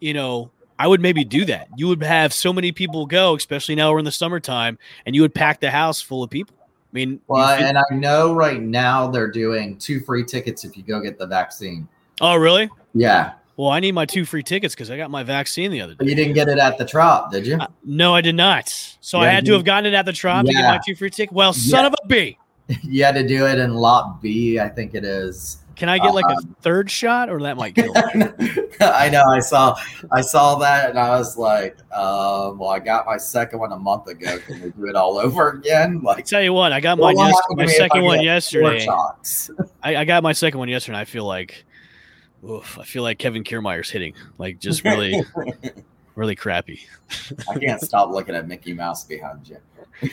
you 0.00 0.14
know, 0.14 0.50
I 0.78 0.86
would 0.86 1.00
maybe 1.00 1.24
do 1.24 1.44
that. 1.46 1.68
You 1.76 1.88
would 1.88 2.02
have 2.02 2.32
so 2.32 2.52
many 2.52 2.72
people 2.72 3.06
go, 3.06 3.34
especially 3.34 3.74
now 3.74 3.92
we're 3.92 3.98
in 3.98 4.04
the 4.04 4.12
summertime, 4.12 4.78
and 5.04 5.14
you 5.14 5.22
would 5.22 5.34
pack 5.34 5.60
the 5.60 5.70
house 5.70 6.00
full 6.00 6.22
of 6.22 6.30
people. 6.30 6.54
I 6.60 6.92
mean, 6.92 7.20
well, 7.26 7.48
and 7.48 7.76
I 7.76 7.94
know 7.94 8.34
right 8.34 8.60
now 8.60 9.08
they're 9.08 9.30
doing 9.30 9.76
two 9.78 10.00
free 10.00 10.24
tickets 10.24 10.64
if 10.64 10.76
you 10.76 10.82
go 10.82 11.00
get 11.00 11.18
the 11.18 11.26
vaccine. 11.26 11.88
Oh, 12.20 12.36
really? 12.36 12.70
Yeah. 12.94 13.32
Well, 13.56 13.70
I 13.70 13.80
need 13.80 13.92
my 13.92 14.04
two 14.04 14.26
free 14.26 14.42
tickets 14.42 14.74
because 14.74 14.90
I 14.90 14.98
got 14.98 15.10
my 15.10 15.22
vaccine 15.22 15.70
the 15.70 15.80
other 15.80 15.94
day. 15.94 16.06
You 16.06 16.14
didn't 16.14 16.34
get 16.34 16.48
it 16.48 16.58
at 16.58 16.76
the 16.76 16.84
Trop, 16.84 17.32
did 17.32 17.46
you? 17.46 17.56
Uh, 17.56 17.68
no, 17.84 18.14
I 18.14 18.20
did 18.20 18.34
not. 18.34 18.68
So 19.00 19.18
yeah, 19.18 19.28
I 19.28 19.30
had 19.30 19.46
to 19.46 19.54
have 19.54 19.64
gotten 19.64 19.86
it 19.86 19.96
at 19.96 20.04
the 20.04 20.12
Trop 20.12 20.44
yeah. 20.44 20.52
to 20.52 20.58
get 20.58 20.68
my 20.68 20.80
two 20.86 20.94
free 20.94 21.10
tickets. 21.10 21.34
Well, 21.34 21.52
son 21.54 21.80
yeah. 21.80 21.86
of 21.86 21.94
a 21.94 22.06
b. 22.06 22.38
you 22.82 23.04
had 23.04 23.14
to 23.14 23.26
do 23.26 23.46
it 23.46 23.58
in 23.58 23.74
Lot 23.74 24.20
B, 24.20 24.58
I 24.58 24.68
think 24.68 24.94
it 24.94 25.04
is. 25.04 25.58
Can 25.76 25.88
I 25.88 25.98
get 25.98 26.14
like 26.14 26.24
um, 26.24 26.32
a 26.32 26.62
third 26.62 26.90
shot, 26.90 27.28
or 27.28 27.40
that 27.42 27.56
might 27.56 27.74
kill? 27.74 27.92
I 28.80 29.08
know. 29.10 29.22
I 29.24 29.40
saw. 29.40 29.76
I 30.10 30.22
saw 30.22 30.56
that, 30.56 30.90
and 30.90 30.98
I 30.98 31.10
was 31.10 31.36
like, 31.36 31.76
um, 31.92 32.58
"Well, 32.58 32.70
I 32.70 32.78
got 32.78 33.06
my 33.06 33.18
second 33.18 33.58
one 33.58 33.72
a 33.72 33.78
month 33.78 34.08
ago. 34.08 34.38
Can 34.38 34.62
we 34.62 34.70
do 34.70 34.86
it 34.86 34.96
all 34.96 35.18
over 35.18 35.50
again?" 35.50 36.00
Like, 36.02 36.18
I 36.18 36.20
tell 36.22 36.42
you 36.42 36.54
what, 36.54 36.72
I 36.72 36.80
got 36.80 36.98
well, 36.98 37.14
my, 37.14 37.28
yes- 37.28 37.40
my 37.50 37.66
second 37.66 38.04
one 38.04 38.22
yesterday. 38.22 38.86
I, 39.82 39.96
I 39.96 40.04
got 40.04 40.22
my 40.22 40.32
second 40.32 40.58
one 40.58 40.68
yesterday. 40.68 40.96
and 40.96 41.00
I 41.00 41.04
feel 41.04 41.24
like 41.24 41.66
oof, 42.44 42.78
I 42.78 42.84
feel 42.84 43.02
like 43.02 43.18
Kevin 43.18 43.44
Kiermaier's 43.44 43.90
hitting 43.90 44.14
like 44.38 44.58
just 44.58 44.84
really, 44.84 45.22
really 46.14 46.36
crappy. 46.36 46.86
I 47.48 47.58
can't 47.58 47.80
stop 47.80 48.10
looking 48.10 48.34
at 48.34 48.48
Mickey 48.48 48.72
Mouse 48.72 49.04
behind 49.04 49.48
you. 49.48 49.58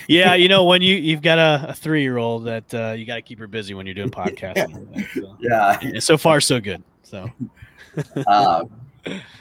Yeah, 0.08 0.34
you 0.34 0.48
know 0.48 0.64
when 0.64 0.82
you 0.82 0.96
you've 0.96 1.22
got 1.22 1.38
a, 1.38 1.70
a 1.70 1.74
three 1.74 2.02
year 2.02 2.18
old 2.18 2.46
that 2.46 2.74
uh, 2.74 2.92
you 2.92 3.06
got 3.06 3.16
to 3.16 3.22
keep 3.22 3.40
her 3.40 3.48
busy 3.48 3.74
when 3.74 3.86
you're 3.86 3.96
doing 3.96 4.10
podcasting. 4.12 5.08
so. 5.14 5.38
Yeah, 5.40 5.80
and 5.82 6.04
so 6.04 6.18
far 6.18 6.42
so 6.42 6.60
good. 6.60 6.84
So, 7.04 7.30
um, 8.28 8.72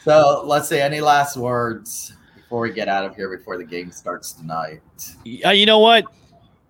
so 0.03 0.43
let's 0.45 0.69
see. 0.69 0.81
Any 0.81 1.01
last 1.01 1.37
words 1.37 2.15
before 2.35 2.61
we 2.61 2.73
get 2.73 2.89
out 2.89 3.05
of 3.05 3.15
here 3.17 3.35
before 3.35 3.57
the 3.57 3.65
game 3.65 3.91
starts 3.91 4.33
tonight? 4.33 4.83
Uh, 5.45 5.51
you 5.51 5.67
know 5.67 5.79
what? 5.79 6.05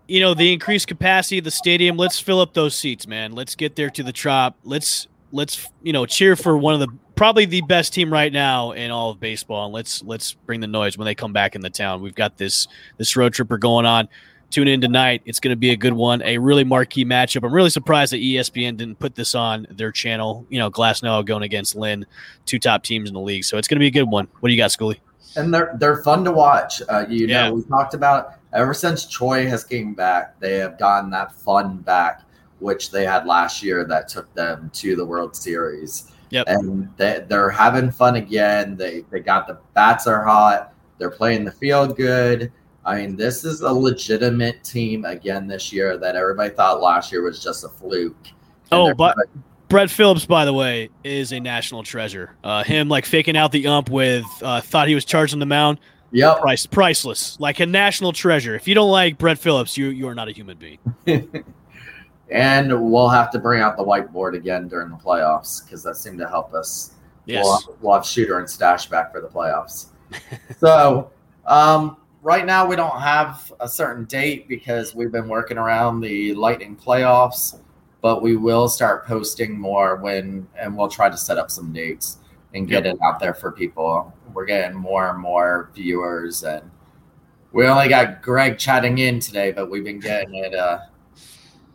You 0.08 0.20
know 0.20 0.34
the 0.34 0.52
increased 0.52 0.88
capacity 0.88 1.38
of 1.38 1.44
the 1.44 1.50
stadium. 1.50 1.96
Let's 1.96 2.18
fill 2.18 2.40
up 2.40 2.54
those 2.54 2.76
seats, 2.76 3.06
man. 3.06 3.32
Let's 3.32 3.54
get 3.54 3.76
there 3.76 3.90
to 3.90 4.02
the 4.02 4.12
Trop. 4.12 4.56
Let's 4.64 5.06
let's 5.32 5.66
you 5.82 5.92
know 5.92 6.06
cheer 6.06 6.36
for 6.36 6.56
one 6.56 6.74
of 6.74 6.80
the 6.80 6.88
probably 7.22 7.44
the 7.44 7.60
best 7.60 7.94
team 7.94 8.12
right 8.12 8.32
now 8.32 8.72
in 8.72 8.90
all 8.90 9.10
of 9.10 9.20
baseball 9.20 9.66
and 9.66 9.72
let's 9.72 10.02
let's 10.02 10.32
bring 10.32 10.58
the 10.58 10.66
noise 10.66 10.98
when 10.98 11.04
they 11.04 11.14
come 11.14 11.32
back 11.32 11.54
in 11.54 11.60
the 11.60 11.70
town. 11.70 12.02
We've 12.02 12.16
got 12.16 12.36
this 12.36 12.66
this 12.96 13.16
road 13.16 13.32
tripper 13.32 13.58
going 13.58 13.86
on. 13.86 14.08
Tune 14.50 14.66
in 14.66 14.80
tonight. 14.80 15.22
It's 15.24 15.38
going 15.38 15.52
to 15.52 15.56
be 15.56 15.70
a 15.70 15.76
good 15.76 15.92
one 15.92 16.20
a 16.22 16.36
really 16.38 16.64
marquee 16.64 17.04
matchup. 17.04 17.44
I'm 17.44 17.54
really 17.54 17.70
surprised 17.70 18.12
that 18.12 18.16
espn 18.16 18.76
didn't 18.76 18.98
put 18.98 19.14
this 19.14 19.36
on 19.36 19.68
their 19.70 19.92
channel 19.92 20.44
you 20.50 20.58
know 20.58 20.68
Glasnow 20.68 21.24
going 21.24 21.44
against 21.44 21.76
lynn 21.76 22.04
two 22.44 22.58
top 22.58 22.82
teams 22.82 23.08
in 23.08 23.14
the 23.14 23.20
league. 23.20 23.44
So 23.44 23.56
it's 23.56 23.68
going 23.68 23.76
to 23.76 23.84
be 23.84 23.86
a 23.86 23.92
good 23.92 24.10
one. 24.10 24.26
What 24.40 24.48
do 24.48 24.52
you 24.52 24.60
got 24.60 24.70
schoolie 24.70 24.98
and 25.36 25.54
they're 25.54 25.76
they're 25.78 26.02
fun 26.02 26.24
to 26.24 26.32
watch. 26.32 26.82
Uh, 26.88 27.06
you 27.08 27.28
yeah. 27.28 27.50
know 27.50 27.54
we 27.54 27.62
talked 27.62 27.94
about 27.94 28.34
ever 28.52 28.74
since 28.74 29.06
choi 29.06 29.46
has 29.46 29.62
came 29.62 29.94
back 29.94 30.40
they 30.40 30.56
have 30.56 30.76
gotten 30.76 31.08
that 31.10 31.32
fun 31.32 31.76
back 31.76 32.22
which 32.58 32.90
they 32.90 33.04
had 33.04 33.26
last 33.26 33.62
year 33.62 33.84
that 33.84 34.08
took 34.08 34.32
them 34.34 34.72
to 34.74 34.96
the 34.96 35.04
World 35.04 35.36
Series. 35.36 36.08
Yep. 36.32 36.46
And 36.48 36.88
they, 36.96 37.24
they're 37.28 37.50
having 37.50 37.90
fun 37.90 38.16
again. 38.16 38.74
They 38.74 39.04
they 39.10 39.20
got 39.20 39.46
the 39.46 39.58
bats 39.74 40.06
are 40.06 40.24
hot. 40.24 40.72
They're 40.96 41.10
playing 41.10 41.44
the 41.44 41.52
field 41.52 41.94
good. 41.94 42.50
I 42.86 42.96
mean, 42.96 43.16
this 43.16 43.44
is 43.44 43.60
a 43.60 43.70
legitimate 43.70 44.64
team 44.64 45.04
again 45.04 45.46
this 45.46 45.72
year 45.72 45.98
that 45.98 46.16
everybody 46.16 46.54
thought 46.54 46.80
last 46.80 47.12
year 47.12 47.22
was 47.22 47.42
just 47.42 47.64
a 47.64 47.68
fluke. 47.68 48.16
And 48.70 48.80
oh, 48.80 48.94
but 48.94 49.14
Brett 49.68 49.90
Phillips, 49.90 50.24
by 50.24 50.46
the 50.46 50.54
way, 50.54 50.88
is 51.04 51.32
a 51.32 51.38
national 51.38 51.82
treasure. 51.82 52.34
Uh, 52.42 52.64
him 52.64 52.88
like 52.88 53.04
faking 53.04 53.36
out 53.36 53.52
the 53.52 53.66
ump 53.66 53.90
with 53.90 54.24
uh, 54.40 54.62
thought 54.62 54.88
he 54.88 54.94
was 54.94 55.04
charging 55.04 55.38
the 55.38 55.46
mound. 55.46 55.80
Yep. 56.12 56.40
Price, 56.40 56.64
priceless. 56.64 57.38
Like 57.40 57.60
a 57.60 57.66
national 57.66 58.14
treasure. 58.14 58.54
If 58.54 58.66
you 58.66 58.74
don't 58.74 58.90
like 58.90 59.18
Brett 59.18 59.38
Phillips, 59.38 59.76
you 59.76 59.88
you 59.88 60.08
are 60.08 60.14
not 60.14 60.28
a 60.28 60.32
human 60.32 60.56
being. 60.56 60.78
and 62.32 62.90
we'll 62.90 63.10
have 63.10 63.30
to 63.30 63.38
bring 63.38 63.60
out 63.60 63.76
the 63.76 63.84
whiteboard 63.84 64.34
again 64.34 64.66
during 64.66 64.88
the 64.88 64.96
playoffs 64.96 65.64
because 65.64 65.82
that 65.82 65.96
seemed 65.96 66.18
to 66.18 66.28
help 66.28 66.54
us. 66.54 66.92
Yes. 67.26 67.44
We'll, 67.44 67.76
we'll 67.80 67.94
have 67.94 68.06
shooter 68.06 68.38
and 68.38 68.48
stash 68.48 68.86
back 68.86 69.12
for 69.12 69.20
the 69.20 69.28
playoffs. 69.28 69.88
so 70.58 71.10
um, 71.46 71.98
right 72.22 72.46
now 72.46 72.66
we 72.66 72.74
don't 72.74 73.00
have 73.00 73.52
a 73.60 73.68
certain 73.68 74.06
date 74.06 74.48
because 74.48 74.94
we've 74.94 75.12
been 75.12 75.28
working 75.28 75.58
around 75.58 76.00
the 76.00 76.34
Lightning 76.34 76.74
playoffs, 76.74 77.60
but 78.00 78.22
we 78.22 78.36
will 78.36 78.68
start 78.68 79.06
posting 79.06 79.58
more 79.58 79.96
when, 79.96 80.48
and 80.58 80.76
we'll 80.76 80.88
try 80.88 81.10
to 81.10 81.16
set 81.16 81.36
up 81.36 81.50
some 81.50 81.70
dates 81.70 82.18
and 82.54 82.66
get 82.66 82.84
yep. 82.84 82.94
it 82.94 83.00
out 83.02 83.20
there 83.20 83.34
for 83.34 83.52
people. 83.52 84.12
We're 84.32 84.46
getting 84.46 84.76
more 84.76 85.10
and 85.10 85.18
more 85.18 85.70
viewers, 85.74 86.44
and 86.44 86.70
we 87.52 87.66
only 87.66 87.88
got 87.88 88.22
Greg 88.22 88.58
chatting 88.58 88.98
in 88.98 89.20
today, 89.20 89.52
but 89.52 89.70
we've 89.70 89.84
been 89.84 90.00
getting 90.00 90.34
it. 90.34 90.54
Uh, 90.54 90.78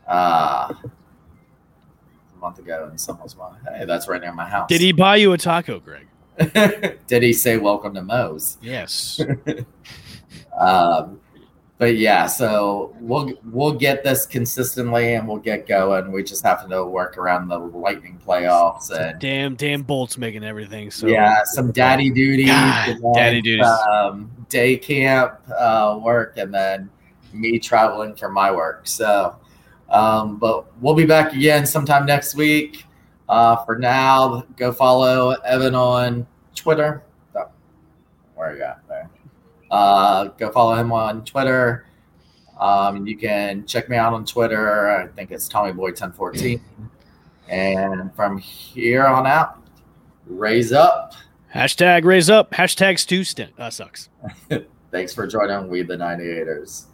uh, 0.08 0.74
a 0.74 2.40
month 2.40 2.60
ago, 2.60 2.88
and 2.90 3.00
someone 3.00 3.24
was 3.24 3.36
like, 3.36 3.78
"Hey, 3.78 3.86
that's 3.86 4.08
right 4.08 4.22
near 4.22 4.34
my 4.34 4.48
house." 4.48 4.70
Did 4.70 4.82
he 4.82 4.92
buy 4.92 5.18
you 5.18 5.34
a 5.34 5.38
taco, 5.38 5.80
Greg? 5.80 6.08
Did 7.08 7.24
he 7.24 7.34
say 7.34 7.58
"Welcome 7.58 7.94
to 7.96 8.04
Moe's"? 8.04 8.58
Yes. 8.62 9.20
Um, 10.58 11.20
but 11.78 11.98
yeah, 11.98 12.26
so 12.26 12.96
we'll 13.00 13.34
we'll 13.52 13.74
get 13.74 14.04
this 14.04 14.26
consistently, 14.26 15.14
and 15.14 15.28
we'll 15.28 15.38
get 15.38 15.68
going. 15.68 16.12
We 16.12 16.24
just 16.24 16.44
have 16.44 16.68
to 16.68 16.86
work 16.86 17.20
around 17.20 17.50
the 17.50 17.60
Lightning 17.60 18.20
playoffs 18.26 18.90
and 18.90 19.20
damn, 19.20 19.56
damn 19.56 19.84
Bolts 19.84 20.18
making 20.18 20.44
everything. 20.44 20.90
So 20.90 21.06
yeah, 21.06 21.44
some 21.44 21.72
daddy 21.72 22.10
duty, 22.10 22.46
God, 22.46 22.98
daddy 23.14 23.42
duties. 23.44 23.68
um, 23.68 24.32
day 24.50 24.76
camp 24.76 25.40
uh, 25.56 26.00
work, 26.02 26.38
and 26.38 26.52
then 26.52 26.90
me 27.32 27.60
traveling 27.60 28.16
for 28.16 28.30
my 28.30 28.50
work. 28.50 28.88
So, 28.88 29.36
um, 29.90 30.38
but 30.38 30.66
we'll 30.82 30.96
be 30.96 31.06
back 31.06 31.34
again 31.34 31.66
sometime 31.66 32.06
next 32.06 32.36
week. 32.36 32.86
Uh, 33.30 33.58
for 33.66 33.78
now, 33.78 34.44
go 34.56 34.72
follow 34.72 35.32
Evan 35.46 35.76
on 35.76 36.26
Twitter. 36.56 37.04
Oh, 37.36 37.50
where 38.36 38.52
are 38.52 38.56
you 38.56 38.64
at 38.64 38.82
there? 38.88 39.10
Uh, 39.70 40.26
go 40.38 40.52
follow 40.52 40.76
him 40.76 40.92
on 40.92 41.26
Twitter. 41.26 41.86
Um, 42.60 43.06
you 43.06 43.18
can 43.18 43.66
check 43.66 43.90
me 43.90 43.98
out 43.98 44.14
on 44.14 44.26
Twitter. 44.26 44.90
I 44.90 45.08
think 45.08 45.32
it's 45.32 45.48
TommyBoy1014. 45.50 46.62
And 47.50 48.14
from 48.16 48.38
here 48.38 49.06
on 49.06 49.28
out, 49.28 49.62
raise 50.26 50.72
up. 50.72 51.14
Hashtag 51.54 52.04
raise 52.04 52.30
up. 52.30 52.52
Hashtag 52.52 53.00
Stu 53.00 53.24
stint. 53.24 53.56
That 53.58 53.74
sucks. 53.74 54.10
Thanks 54.92 55.14
for 55.14 55.28
joining 55.28 55.70
We 55.70 55.84
the 55.84 55.96
98ers. 55.96 56.86